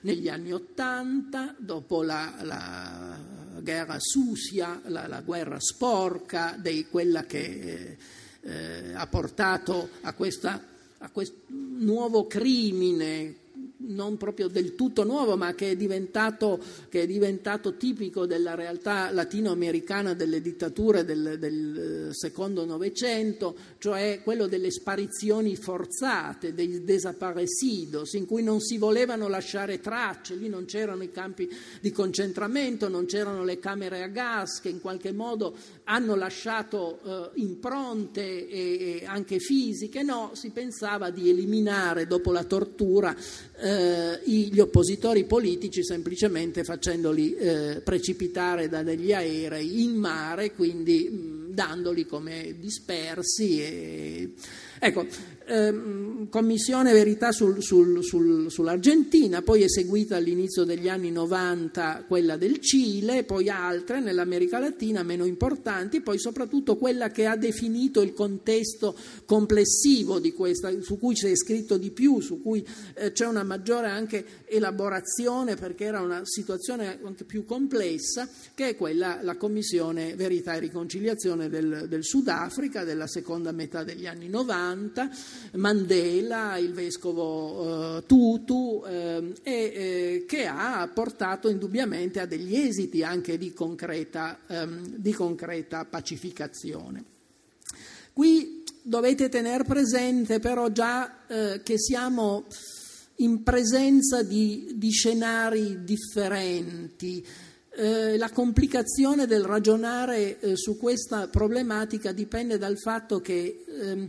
[0.00, 3.18] negli anni Ottanta, dopo la, la
[3.60, 7.96] guerra susia, la, la guerra sporca, dei, quella che eh,
[8.40, 10.60] eh ha portato a, questa,
[10.98, 13.41] a questo nuovo crimine
[13.86, 19.10] non proprio del tutto nuovo, ma che è, diventato, che è diventato tipico della realtà
[19.10, 28.12] latinoamericana delle dittature del, del eh, secondo Novecento, cioè quello delle sparizioni forzate, dei desaparecidos,
[28.14, 31.48] in cui non si volevano lasciare tracce, lì non c'erano i campi
[31.80, 35.54] di concentramento, non c'erano le camere a gas che in qualche modo
[35.84, 42.44] hanno lasciato eh, impronte e, e anche fisiche, no, si pensava di eliminare dopo la
[42.44, 43.14] tortura
[43.56, 51.08] eh, eh, gli oppositori politici semplicemente facendoli eh, precipitare da degli aerei in mare, quindi
[51.08, 53.60] mh, dandoli come dispersi.
[53.60, 54.32] E,
[54.78, 55.06] ecco,
[55.46, 62.36] ehm, commissione Verità sul, sul, sul, sull'Argentina, poi è seguita all'inizio degli anni 90 quella
[62.36, 68.12] del Cile, poi altre nell'America Latina meno importanti, poi soprattutto quella che ha definito il
[68.12, 73.26] contesto complessivo di questa, su cui si è scritto di più, su cui eh, c'è
[73.26, 79.36] una maggiore anche elaborazione perché era una situazione anche più complessa, che è quella, la
[79.36, 85.10] Commissione Verità e Riconciliazione del, del Sudafrica della seconda metà degli anni 90
[85.52, 93.02] Mandela, il vescovo eh, Tutu, eh, e, eh, che ha portato indubbiamente a degli esiti
[93.02, 97.04] anche di concreta, ehm, di concreta pacificazione.
[98.12, 102.46] Qui dovete tenere presente però già eh, che siamo
[103.16, 107.24] in presenza di, di scenari differenti.
[107.74, 114.06] Eh, la complicazione del ragionare eh, su questa problematica dipende dal fatto che ehm,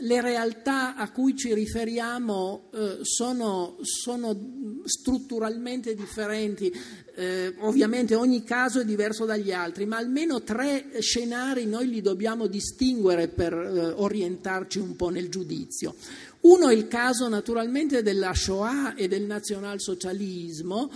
[0.00, 6.72] le realtà a cui ci riferiamo eh, sono, sono, strutturalmente differenti,
[7.14, 12.46] eh, ovviamente ogni caso è diverso dagli altri, ma almeno tre scenari noi li dobbiamo
[12.46, 15.94] distinguere per eh, orientarci un po' nel giudizio.
[16.40, 20.90] Uno è il caso naturalmente della Shoah e del nazionalsocialismo,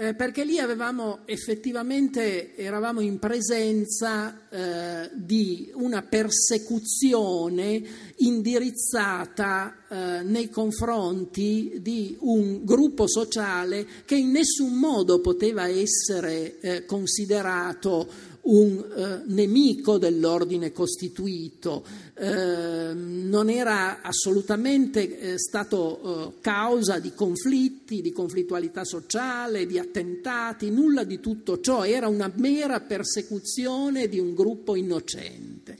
[0.00, 7.82] eh, perché lì avevamo effettivamente, eravamo in presenza eh, di una persecuzione
[8.16, 16.86] indirizzata eh, nei confronti di un gruppo sociale che in nessun modo poteva essere eh,
[16.86, 18.08] considerato
[18.50, 21.84] un eh, nemico dell'ordine costituito,
[22.14, 30.70] eh, non era assolutamente eh, stato eh, causa di conflitti, di conflittualità sociale, di attentati,
[30.70, 35.78] nulla di tutto ciò, era una mera persecuzione di un gruppo innocente.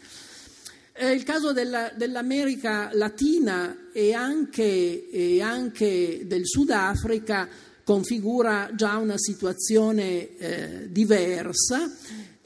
[0.92, 7.48] Eh, il caso della, dell'America Latina e anche, e anche del Sudafrica
[7.82, 11.90] configura già una situazione eh, diversa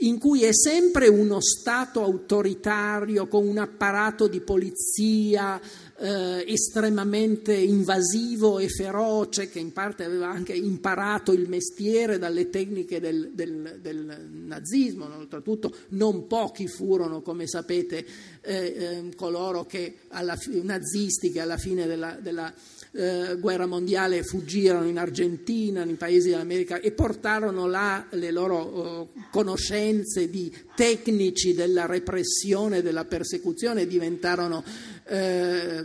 [0.05, 5.61] in cui è sempre uno Stato autoritario con un apparato di polizia
[5.97, 13.01] eh, estremamente invasivo e feroce, che in parte aveva anche imparato il mestiere dalle tecniche
[13.01, 18.05] del, del, del nazismo, oltretutto non pochi furono, come sapete,
[18.41, 22.53] eh, eh, coloro che alla, nazisti che alla fine della, della
[22.97, 29.21] eh, guerra mondiale fuggirono in Argentina, nei paesi dell'America e portarono là le loro eh,
[29.31, 34.63] conoscenze di tecnici della repressione, della persecuzione diventarono
[35.07, 35.85] eh,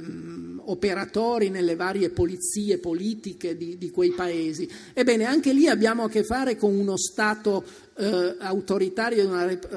[0.65, 4.69] operatori nelle varie polizie politiche di, di, quei paesi.
[4.93, 7.63] Ebbene, anche lì abbiamo a che fare con uno Stato
[7.97, 9.27] eh, autoritario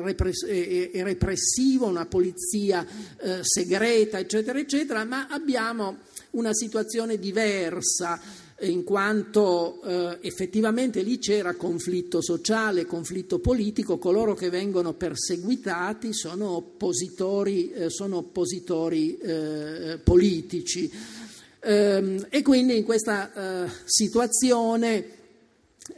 [0.02, 2.86] repress- e repressivo, una polizia
[3.20, 5.98] eh, segreta, eccetera, eccetera, ma abbiamo
[6.32, 8.20] una situazione diversa
[8.60, 16.50] in quanto eh, effettivamente lì c'era conflitto sociale, conflitto politico, coloro che vengono perseguitati sono
[16.50, 20.90] oppositori, eh, sono oppositori eh, politici.
[21.64, 25.21] Ehm, e quindi in questa eh, situazione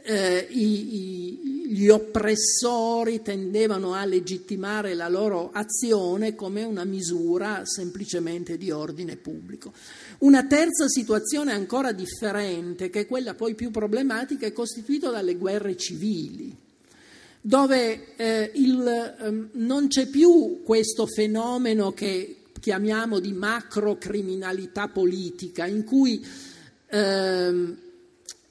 [0.03, 8.57] eh, i, i, gli oppressori tendevano a legittimare la loro azione come una misura semplicemente
[8.57, 9.73] di ordine pubblico.
[10.19, 15.75] Una terza situazione ancora differente, che è quella poi più problematica, è costituita dalle guerre
[15.77, 16.55] civili,
[17.41, 25.83] dove eh, il, eh, non c'è più questo fenomeno che chiamiamo di macrocriminalità politica, in
[25.83, 26.25] cui
[26.87, 27.83] eh,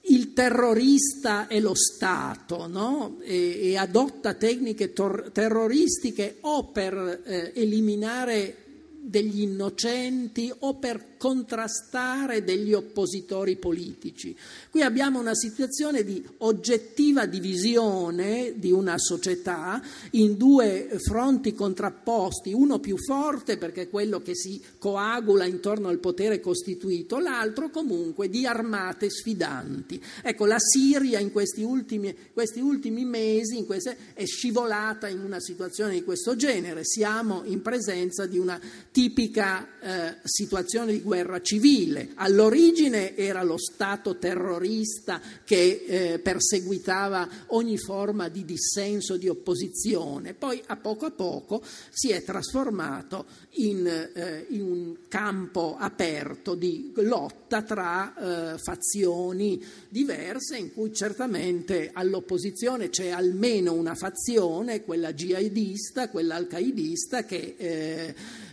[0.07, 3.19] il terrorista è lo Stato no?
[3.23, 8.57] e, e, adotta tecniche tor- terroristiche o per eh, eliminare
[9.01, 14.37] degli innocenti o per contrastare degli oppositori politici.
[14.69, 22.79] Qui abbiamo una situazione di oggettiva divisione di una società in due fronti contrapposti, uno
[22.79, 28.45] più forte perché è quello che si coagula intorno al potere costituito, l'altro comunque di
[28.45, 29.99] armate sfidanti.
[30.23, 35.95] Ecco, la Siria in questi ultimi, questi ultimi mesi queste, è scivolata in una situazione
[35.95, 38.61] di questo genere, siamo in presenza di una
[38.91, 42.11] tipica eh, situazione di guerra guerra civile.
[42.17, 50.61] All'origine era lo Stato terrorista che eh, perseguitava ogni forma di dissenso, di opposizione, poi
[50.67, 57.63] a poco a poco si è trasformato in, eh, in un campo aperto di lotta
[57.63, 66.35] tra eh, fazioni diverse in cui certamente all'opposizione c'è almeno una fazione, quella jihadista, quella
[66.35, 67.55] al-qaidista che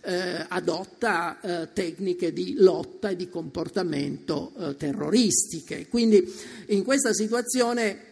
[0.02, 5.88] eh, adotta eh, tecniche di lotta e di comportamento eh, terroristiche.
[5.88, 6.24] Quindi
[6.68, 8.10] in questa situazione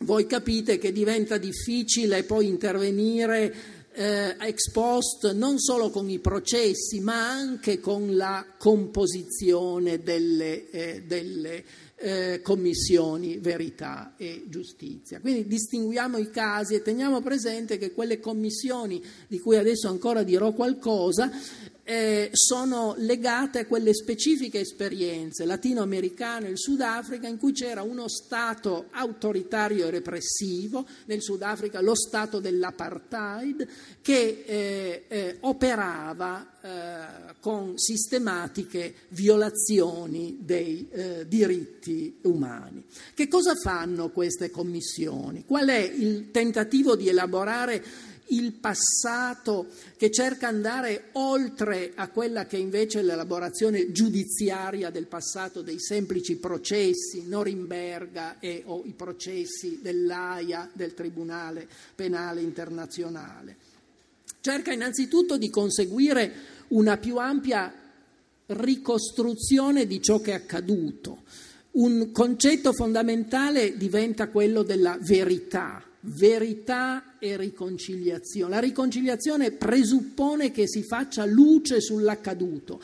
[0.00, 7.00] voi capite che diventa difficile poi intervenire eh, ex post non solo con i processi
[7.00, 11.64] ma anche con la composizione delle, eh, delle
[12.00, 15.20] eh, commissioni verità e giustizia.
[15.20, 20.52] Quindi distinguiamo i casi e teniamo presente che quelle commissioni di cui adesso ancora dirò
[20.52, 21.30] qualcosa
[21.90, 28.08] eh, sono legate a quelle specifiche esperienze latinoamericane e il Sudafrica in cui c'era uno
[28.08, 33.66] Stato autoritario e repressivo, nel Sudafrica lo Stato dell'apartheid,
[34.02, 42.84] che eh, eh, operava eh, con sistematiche violazioni dei eh, diritti umani.
[43.14, 45.46] Che cosa fanno queste commissioni?
[45.46, 47.82] Qual è il tentativo di elaborare
[48.28, 55.62] il passato che cerca andare oltre a quella che invece è l'elaborazione giudiziaria del passato
[55.62, 63.56] dei semplici processi, Norimberga e o i processi dell'AIA, del Tribunale Penale Internazionale.
[64.40, 66.32] Cerca innanzitutto di conseguire
[66.68, 67.72] una più ampia
[68.46, 71.22] ricostruzione di ciò che è accaduto.
[71.72, 78.54] Un concetto fondamentale diventa quello della verità, verità e riconciliazione.
[78.54, 82.80] La riconciliazione presuppone che si faccia luce sull'accaduto.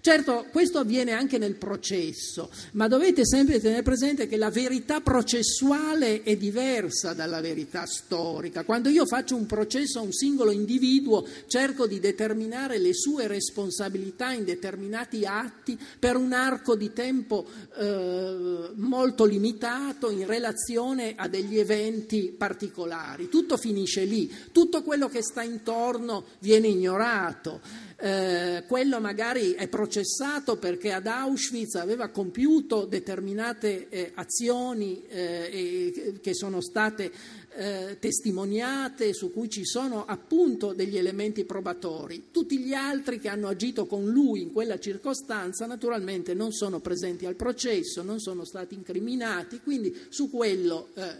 [0.00, 6.22] Certo, questo avviene anche nel processo, ma dovete sempre tenere presente che la verità processuale
[6.22, 8.62] è diversa dalla verità storica.
[8.62, 14.30] Quando io faccio un processo a un singolo individuo, cerco di determinare le sue responsabilità
[14.30, 17.44] in determinati atti per un arco di tempo
[17.76, 23.28] eh, molto limitato in relazione a degli eventi particolari.
[23.28, 30.56] Tutto finisce lì, tutto quello che sta intorno viene ignorato eh, quello magari è processato
[30.56, 37.10] perché ad Auschwitz aveva compiuto determinate eh, azioni eh, che sono state
[37.56, 42.28] eh, testimoniate, su cui ci sono appunto degli elementi probatori.
[42.30, 47.26] Tutti gli altri che hanno agito con lui in quella circostanza naturalmente non sono presenti
[47.26, 51.16] al processo, non sono stati incriminati, quindi su quello eh,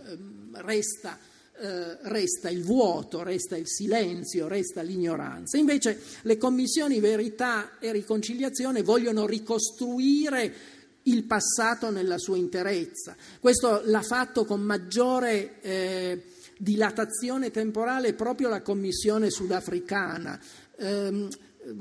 [0.52, 1.18] resta
[1.60, 5.56] eh, resta il vuoto, resta il silenzio, resta l'ignoranza.
[5.56, 10.54] Invece le commissioni verità e riconciliazione vogliono ricostruire
[11.02, 13.16] il passato nella sua interezza.
[13.40, 16.22] Questo l'ha fatto con maggiore eh,
[16.58, 20.38] dilatazione temporale proprio la Commissione sudafricana.
[20.76, 21.28] Eh,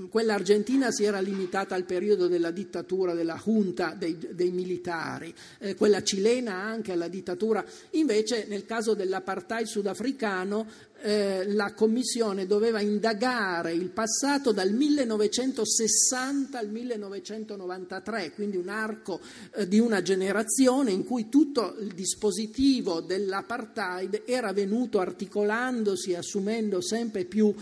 [0.09, 5.75] quella argentina si era limitata al periodo della dittatura della junta dei, dei militari, eh,
[5.75, 7.63] quella cilena anche alla dittatura.
[7.91, 10.67] Invece nel caso dell'apartheid sudafricano
[11.01, 19.19] eh, la Commissione doveva indagare il passato dal 1960 al 1993, quindi un arco
[19.53, 27.25] eh, di una generazione in cui tutto il dispositivo dell'apartheid era venuto articolandosi, assumendo sempre
[27.25, 27.53] più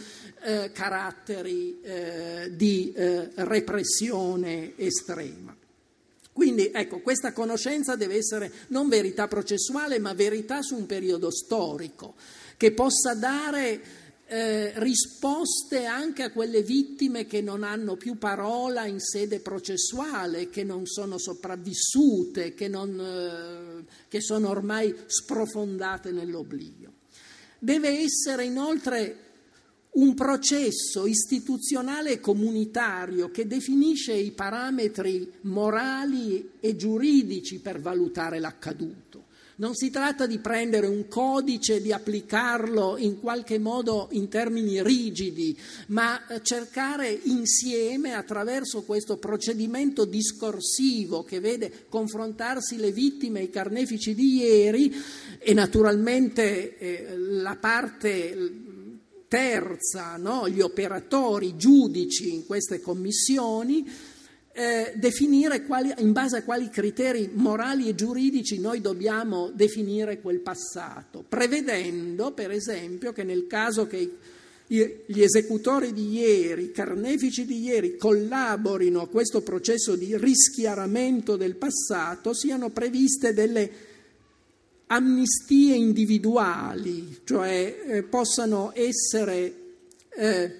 [0.45, 5.55] eh, caratteri eh, di eh, repressione estrema.
[6.31, 12.13] Quindi ecco, questa conoscenza deve essere non verità processuale, ma verità su un periodo storico
[12.57, 18.99] che possa dare eh, risposte anche a quelle vittime che non hanno più parola in
[18.99, 26.91] sede processuale, che non sono sopravvissute, che, non, eh, che sono ormai sprofondate nell'oblio.
[27.57, 29.24] Deve essere inoltre
[29.95, 39.23] un processo istituzionale comunitario che definisce i parametri morali e giuridici per valutare l'accaduto.
[39.57, 44.83] Non si tratta di prendere un codice e di applicarlo in qualche modo in termini
[44.83, 53.49] rigidi, ma cercare insieme, attraverso questo procedimento discorsivo che vede confrontarsi le vittime e i
[53.49, 54.93] carnefici di ieri
[55.39, 58.64] e naturalmente eh, la parte
[59.35, 60.47] terza, no?
[60.47, 63.85] gli operatori giudici in queste commissioni,
[64.53, 70.39] eh, definire quali, in base a quali criteri morali e giuridici noi dobbiamo definire quel
[70.39, 74.09] passato, prevedendo per esempio che nel caso che
[74.67, 81.57] gli esecutori di ieri, i carnefici di ieri collaborino a questo processo di rischiaramento del
[81.57, 83.69] passato, siano previste delle
[84.95, 89.55] amnistie individuali, cioè eh, possano essere
[90.09, 90.55] eh,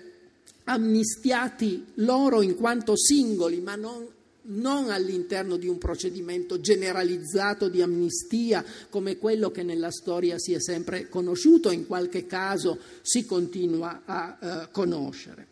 [0.66, 4.14] amnistiati loro in quanto singoli, ma non
[4.48, 10.60] non all'interno di un procedimento generalizzato di amnistia come quello che nella storia si è
[10.60, 15.48] sempre conosciuto, in qualche caso si continua a eh, conoscere.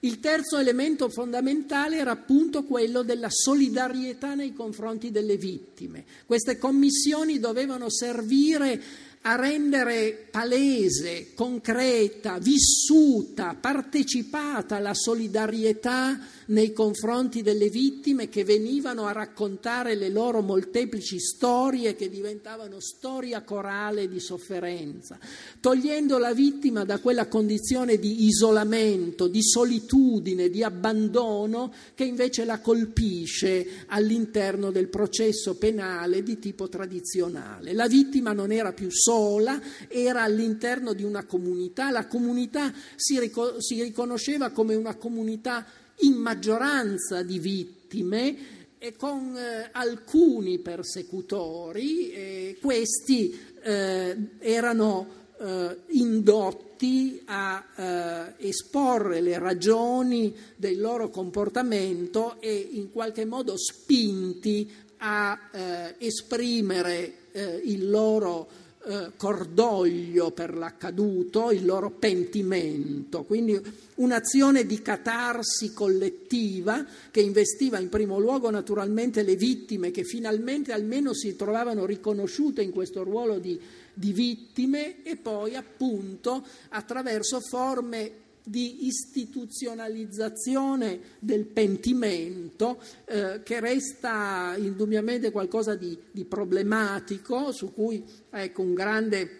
[0.00, 6.04] Il terzo elemento fondamentale era appunto quello della solidarietà nei confronti delle vittime.
[6.24, 8.80] Queste commissioni dovevano servire
[9.22, 16.18] a rendere palese, concreta, vissuta, partecipata la solidarietà
[16.48, 23.42] nei confronti delle vittime che venivano a raccontare le loro molteplici storie che diventavano storia
[23.42, 25.18] corale di sofferenza,
[25.60, 32.60] togliendo la vittima da quella condizione di isolamento, di solitudine, di abbandono che invece la
[32.60, 37.72] colpisce all'interno del processo penale di tipo tradizionale.
[37.72, 43.60] La vittima non era più sola, era all'interno di una comunità, la comunità si, rico-
[43.60, 45.66] si riconosceva come una comunità
[46.00, 48.36] in maggioranza di vittime
[48.78, 59.38] e con eh, alcuni persecutori, e questi eh, erano eh, indotti a eh, esporre le
[59.38, 68.48] ragioni del loro comportamento e in qualche modo spinti a eh, esprimere eh, il loro
[68.88, 73.60] eh, cordoglio per l'accaduto, il loro pentimento, quindi
[73.96, 81.12] un'azione di catarsi collettiva che investiva in primo luogo naturalmente le vittime che finalmente almeno
[81.12, 83.60] si trovavano riconosciute in questo ruolo di,
[83.92, 95.30] di vittime e poi appunto attraverso forme di istituzionalizzazione del pentimento eh, che resta indubbiamente
[95.30, 99.38] qualcosa di, di problematico, su cui ecco, un, grande,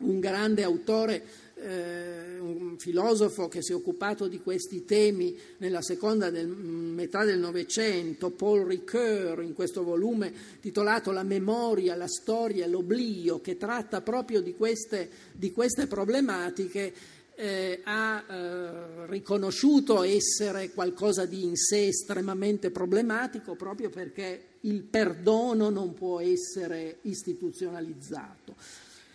[0.00, 1.22] un grande autore
[1.56, 7.38] eh, un filosofo che si è occupato di questi temi nella seconda del, metà del
[7.38, 14.42] Novecento, Paul Ricoeur, in questo volume titolato La memoria, la storia l'oblio, che tratta proprio
[14.42, 16.92] di queste, di queste problematiche,
[17.36, 25.68] eh, ha eh, riconosciuto essere qualcosa di in sé estremamente problematico proprio perché il perdono
[25.68, 28.54] non può essere istituzionalizzato.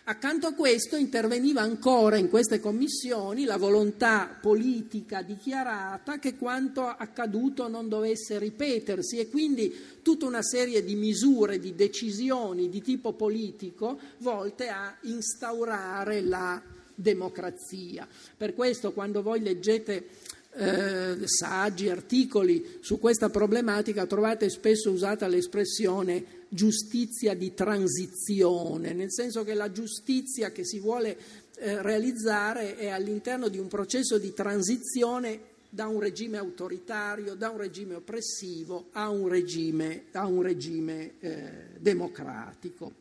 [0.10, 7.68] Accanto a questo interveniva ancora in queste commissioni la volontà politica dichiarata che quanto accaduto
[7.68, 14.00] non dovesse ripetersi e quindi tutta una serie di misure, di decisioni di tipo politico
[14.18, 16.60] volte a instaurare la
[17.00, 18.08] democrazia.
[18.38, 20.08] Per questo quando voi leggete
[20.52, 29.44] eh, saggi, articoli su questa problematica trovate spesso usata l'espressione giustizia di transizione, nel senso
[29.44, 31.18] che la giustizia che si vuole
[31.58, 37.58] eh, realizzare è all'interno di un processo di transizione da un regime autoritario, da un
[37.58, 42.92] regime oppressivo a un regime, a un regime eh, democratico.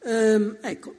[0.00, 0.94] Ehm, ecco,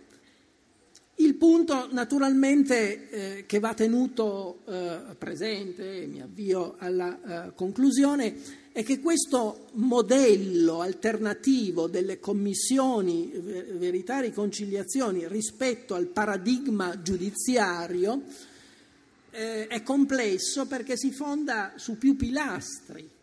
[1.20, 8.36] il punto naturalmente eh, che va tenuto eh, presente, mi avvio alla eh, conclusione,
[8.72, 18.22] è che questo modello alternativo delle commissioni verità e riconciliazioni rispetto al paradigma giudiziario
[19.32, 23.17] eh, è complesso perché si fonda su più pilastri.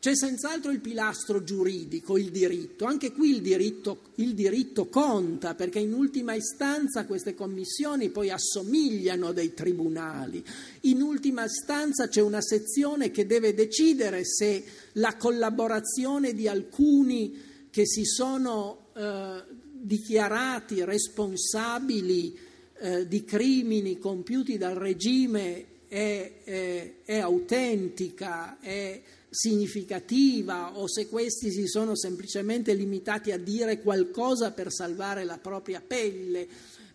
[0.00, 2.86] C'è senz'altro il pilastro giuridico, il diritto.
[2.86, 9.26] Anche qui il diritto, il diritto, conta, perché in ultima istanza queste commissioni poi assomigliano
[9.26, 10.42] a dei tribunali.
[10.82, 17.86] In ultima istanza c'è una sezione che deve decidere se la collaborazione di alcuni che
[17.86, 22.38] si sono eh, dichiarati responsabili
[22.78, 31.52] eh, di crimini compiuti dal regime è, è, è autentica, è significativa o se questi
[31.52, 36.48] si sono semplicemente limitati a dire qualcosa per salvare la propria pelle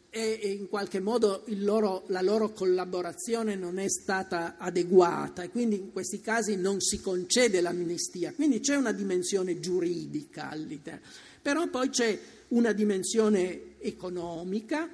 [0.10, 5.92] e in qualche modo loro, la loro collaborazione non è stata adeguata e quindi in
[5.92, 8.32] questi casi non si concede l'amnistia.
[8.34, 11.02] Quindi c'è una dimensione giuridica all'interno,
[11.42, 12.18] però poi c'è
[12.50, 14.88] una dimensione economica,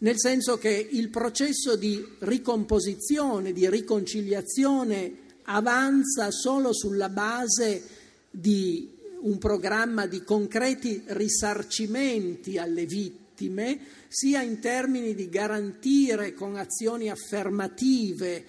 [0.00, 7.82] nel senso che il processo di ricomposizione, di riconciliazione avanza solo sulla base
[8.30, 13.78] di un programma di concreti risarcimenti alle vittime
[14.08, 18.44] sia in termini di garantire con azioni affermative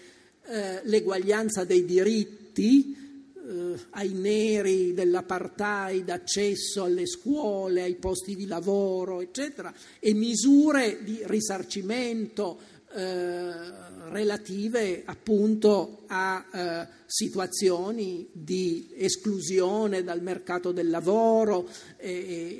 [0.45, 2.95] eh, l'eguaglianza dei diritti,
[3.35, 11.21] eh, ai neri dell'apartheid, accesso alle scuole, ai posti di lavoro, eccetera, e misure di
[11.23, 12.59] risarcimento
[12.93, 22.11] eh, relative appunto a eh, situazioni di esclusione dal mercato del lavoro e,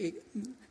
[0.01, 0.21] e,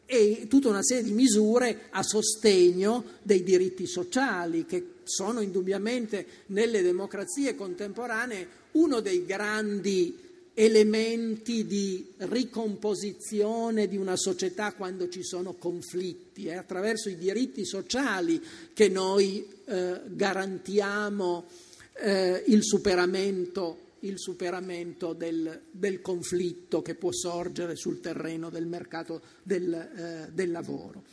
[0.05, 6.83] e tutta una serie di misure a sostegno dei diritti sociali che sono indubbiamente nelle
[6.83, 10.28] democrazie contemporanee uno dei grandi
[10.61, 16.49] elementi di ricomposizione di una società quando ci sono conflitti.
[16.49, 18.43] È attraverso i diritti sociali
[18.75, 21.47] che noi eh, garantiamo
[21.93, 29.23] eh, il superamento, il superamento del, del, conflitto che può sorgere sul terreno del mercato
[29.45, 31.05] del, eh, del lavoro.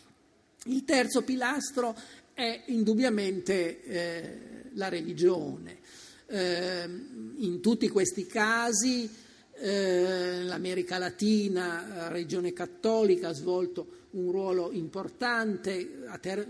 [0.66, 1.96] Il terzo pilastro
[2.34, 4.38] è indubbiamente eh,
[4.74, 5.78] la religione.
[6.26, 6.90] Eh,
[7.38, 9.24] in tutti questi casi
[9.58, 16.04] eh, l'America Latina, regione cattolica, ha svolto un ruolo importante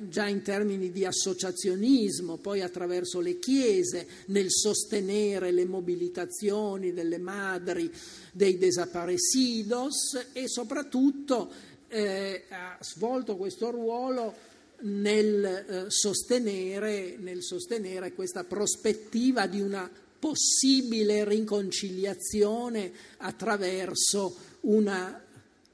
[0.07, 7.91] già in termini di associazionismo, poi attraverso le chiese, nel sostenere le mobilitazioni delle madri
[8.31, 11.51] dei desaparecidos e soprattutto
[11.87, 14.33] eh, ha svolto questo ruolo
[14.81, 19.89] nel, eh, sostenere, nel sostenere questa prospettiva di una
[20.26, 25.23] possibile riconciliazione attraverso una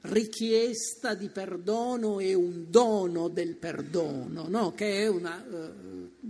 [0.02, 4.74] richiesta di perdono e un dono del perdono, no?
[4.74, 5.70] che è una eh,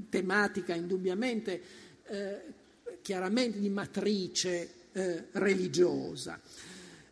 [0.09, 1.63] tematica indubbiamente,
[2.07, 2.41] eh,
[3.03, 6.41] chiaramente di matrice eh, religiosa.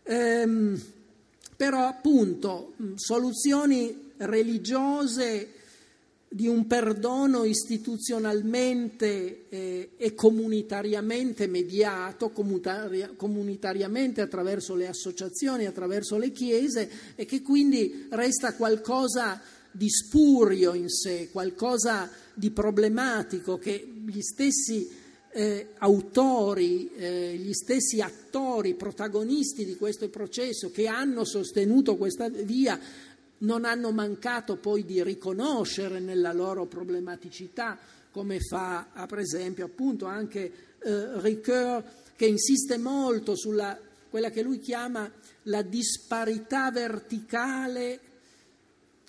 [0.05, 0.81] Ehm,
[1.57, 5.55] però appunto soluzioni religiose
[6.33, 16.31] di un perdono istituzionalmente eh, e comunitariamente mediato, comunitaria, comunitariamente attraverso le associazioni, attraverso le
[16.31, 19.41] chiese, e che quindi resta qualcosa
[19.73, 24.89] di spurio in sé, qualcosa di problematico che gli stessi
[25.33, 32.79] eh, autori, eh, gli stessi attori, protagonisti di questo processo che hanno sostenuto questa via
[33.41, 37.79] non hanno mancato poi di riconoscere nella loro problematicità,
[38.11, 41.85] come fa per esempio appunto anche eh, Ricoeur
[42.17, 43.79] che insiste molto sulla
[44.11, 45.11] quella che lui chiama
[45.45, 48.01] la disparità verticale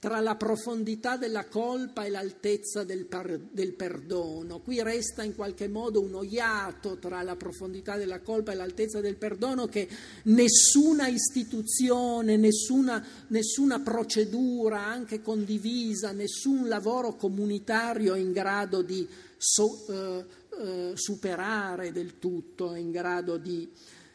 [0.02, 4.60] tra la profondità della colpa e l'altezza del, par- del, perdono.
[4.60, 9.16] Qui resta in qualche modo uno iato tra la profondità della colpa e l'altezza del
[9.16, 9.88] perdono che
[10.24, 19.86] nessuna istituzione, nessuna, nessuna procedura, anche condivisa, nessun lavoro comunitario è in grado di so-
[19.88, 20.26] eh,
[20.64, 23.70] eh, superare del tutto, è in grado di...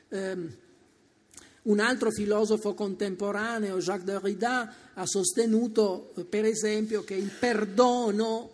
[0.09, 0.65] Eh,
[1.67, 8.51] un altro filosofo contemporaneo, Jacques Derrida, ha sostenuto, per esempio, che il perdono,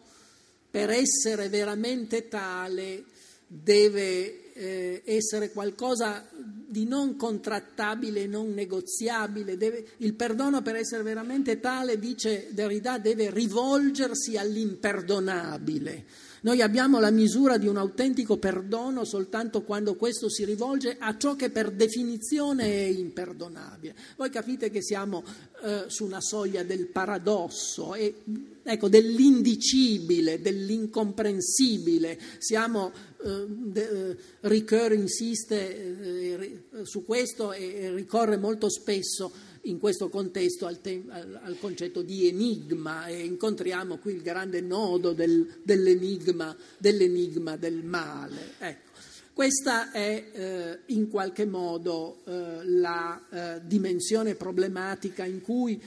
[0.71, 3.05] per essere veramente tale,
[3.47, 9.59] deve eh, essere qualcosa di non contrattabile, non negoziabile.
[9.59, 17.11] Deve, il perdono, per essere veramente tale, dice Derrida, deve rivolgersi all'imperdonabile noi abbiamo la
[17.11, 22.65] misura di un autentico perdono soltanto quando questo si rivolge a ciò che per definizione
[22.65, 23.95] è imperdonabile.
[24.17, 25.23] Voi capite che siamo
[25.63, 28.23] eh, su una soglia del paradosso, e,
[28.61, 32.19] ecco, dell'indicibile, dell'incomprensibile.
[32.39, 32.91] Siamo,
[33.25, 39.31] eh, de, eh, Ricoeur insiste eh, su questo e ricorre molto spesso
[39.63, 45.13] in questo contesto al, te- al, concetto di enigma e incontriamo qui il grande nodo
[45.13, 48.55] del, dell'enigma, dell'enigma, del male.
[48.59, 48.91] Ecco.
[49.33, 55.81] Questa è eh, in qualche modo eh, la eh, dimensione problematica in cui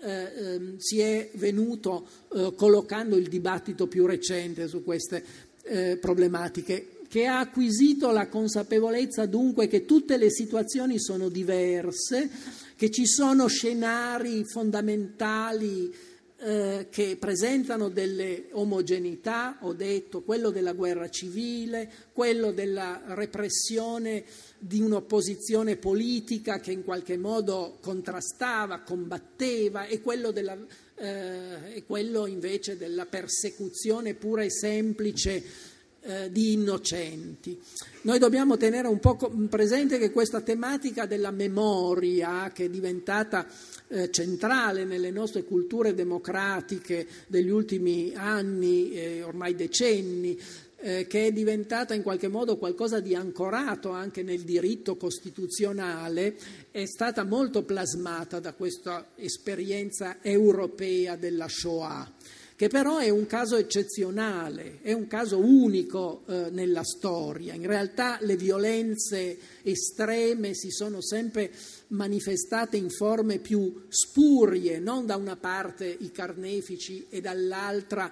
[0.00, 5.24] eh, ehm, si è venuto eh, collocando il dibattito più recente su queste
[5.62, 12.30] eh, problematiche che ha acquisito la consapevolezza dunque che tutte le situazioni sono diverse,
[12.82, 15.94] che ci sono scenari fondamentali
[16.38, 24.24] eh, che presentano delle omogeneità, ho detto, quello della guerra civile, quello della repressione
[24.58, 30.58] di un'opposizione politica che in qualche modo contrastava, combatteva, e quello, della,
[30.96, 35.70] eh, e quello invece della persecuzione pura e semplice
[36.02, 37.58] eh, di innocenti.
[38.02, 39.16] Noi dobbiamo tenere un po'
[39.48, 43.46] presente che questa tematica della memoria, che è diventata
[43.88, 50.38] eh, centrale nelle nostre culture democratiche degli ultimi anni, eh, ormai decenni,
[50.84, 56.36] eh, che è diventata in qualche modo qualcosa di ancorato anche nel diritto costituzionale,
[56.72, 62.10] è stata molto plasmata da questa esperienza europea della Shoah
[62.62, 67.54] che però è un caso eccezionale, è un caso unico eh, nella storia.
[67.54, 71.50] In realtà le violenze estreme si sono sempre
[71.88, 78.08] manifestate in forme più spurie, non da una parte i carnefici e dall'altra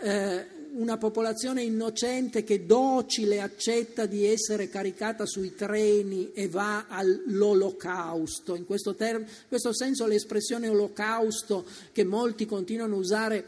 [0.00, 8.54] eh, una popolazione innocente che docile accetta di essere caricata sui treni e va all'olocausto.
[8.54, 13.44] In questo, term- questo senso l'espressione olocausto che molti continuano a usare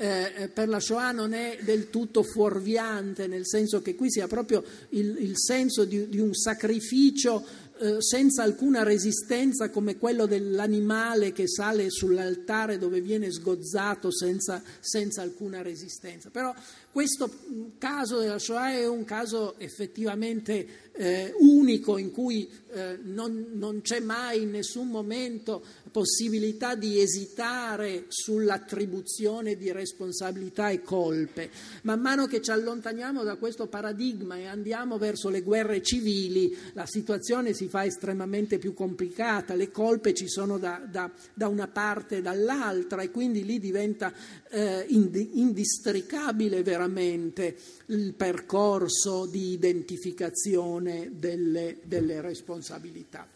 [0.00, 4.26] eh, per la Shoah non è del tutto fuorviante, nel senso che qui si ha
[4.26, 7.44] proprio il, il senso di, di, un sacrificio
[7.78, 15.20] eh, senza alcuna resistenza come quello dell'animale che sale sull'altare dove viene sgozzato senza, senza
[15.20, 16.30] alcuna resistenza.
[16.30, 16.54] Però
[16.92, 17.30] questo
[17.78, 24.00] caso della Shoah è un caso effettivamente eh, unico in cui eh, non, non, c'è
[24.00, 25.62] mai in nessun momento
[25.92, 31.50] possibilità di esitare sull'attribuzione di responsabilità e colpe.
[31.82, 36.86] Man mano che ci allontaniamo da questo paradigma e andiamo verso le guerre civili, la
[36.86, 42.16] situazione si fa estremamente più complicata, le colpe ci sono da, da, da una parte
[42.16, 44.12] e dall'altra e quindi lì diventa
[44.50, 53.26] eh, indistricabile veramente il percorso di identificazione delle, delle responsabilità.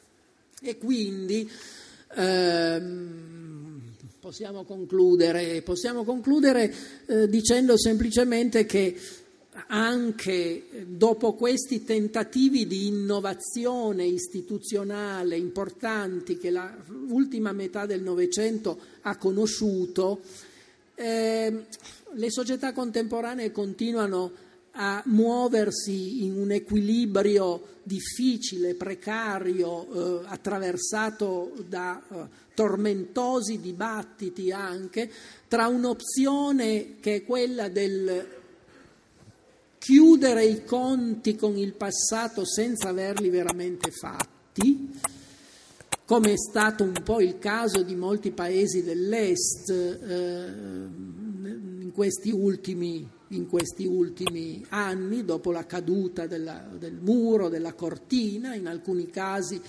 [0.61, 1.51] E quindi
[2.15, 3.81] ehm,
[4.21, 6.73] possiamo concludere, possiamo concludere
[7.07, 8.97] eh, dicendo semplicemente che
[9.69, 16.53] anche dopo questi tentativi di innovazione istituzionale importanti che
[16.89, 20.21] l'ultima metà del Novecento ha conosciuto,
[20.95, 21.65] eh,
[22.13, 24.33] le società contemporanee continuano
[24.77, 35.11] a muoversi in un equilibrio difficile, precario, eh, attraversato da eh, tormentosi dibattiti anche,
[35.49, 38.43] tra un'opzione che è quella del
[39.79, 44.99] chiudere i conti con il passato senza averli veramente fatti,
[46.05, 50.47] come è stato un po' il caso di molti paesi dell'Est eh,
[51.83, 58.55] in questi ultimi in questi ultimi anni, dopo la caduta della, del muro, della cortina,
[58.55, 59.61] in alcuni casi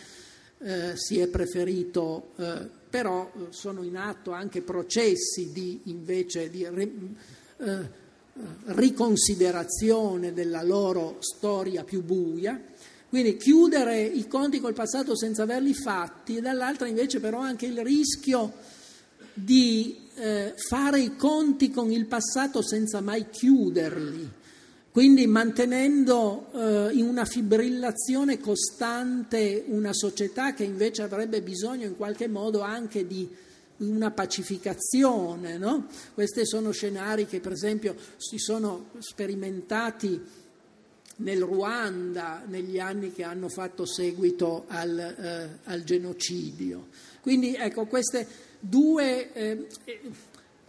[0.60, 8.04] eh, si è preferito, eh, però sono in atto anche processi di, invece di eh,
[8.66, 12.62] riconsiderazione della loro storia più buia.
[13.10, 17.82] Quindi chiudere i conti col passato senza averli fatti, e dall'altra invece però anche il
[17.82, 18.54] rischio
[19.34, 24.32] di eh, fare i conti con il passato senza mai chiuderli,
[24.92, 32.30] quindi mantenendo eh, in una fibrillazione costante una società che invece avrebbe bisogno in qualche
[32.30, 33.28] modo anche di
[33.78, 35.58] una pacificazione.
[35.58, 35.88] No?
[36.14, 40.22] Questi sono scenari che per esempio si sono sperimentati
[41.18, 46.88] nel Ruanda negli anni che hanno fatto seguito al, eh, al genocidio.
[47.22, 48.28] Quindi ecco, queste
[48.60, 49.68] due eh,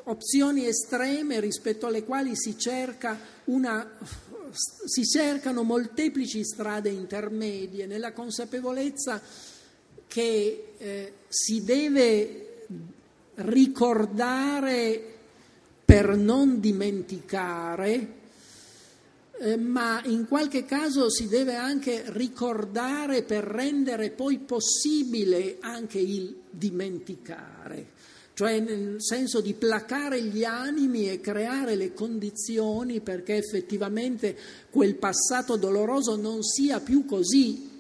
[0.05, 3.99] opzioni estreme rispetto alle quali si, cerca una,
[4.51, 9.21] si cercano molteplici strade intermedie nella consapevolezza
[10.07, 12.65] che eh, si deve
[13.37, 15.15] ricordare
[15.85, 18.16] per non dimenticare,
[19.39, 26.35] eh, ma in qualche caso si deve anche ricordare per rendere poi possibile anche il
[26.51, 27.87] dimenticare,
[28.33, 34.37] cioè nel senso di placare gli animi e creare le condizioni perché effettivamente
[34.71, 37.75] quel passato doloroso non sia più così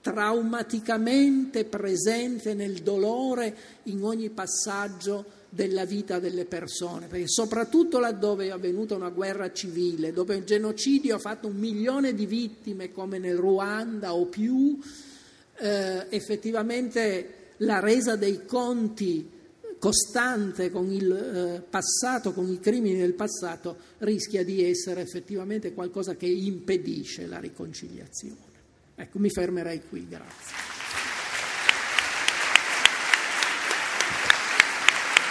[0.00, 8.50] traumaticamente presente nel dolore in ogni passaggio della vita delle persone, perché soprattutto laddove è
[8.50, 13.36] avvenuta una guerra civile, dove il genocidio ha fatto un milione di vittime come nel
[13.36, 14.78] Ruanda o più,
[15.58, 19.30] eh, effettivamente la resa dei conti
[19.78, 26.16] costante con il eh, passato, con i crimini del passato, rischia di essere effettivamente qualcosa
[26.16, 28.52] che impedisce la riconciliazione.
[28.96, 30.73] Ecco, mi fermerei qui, grazie.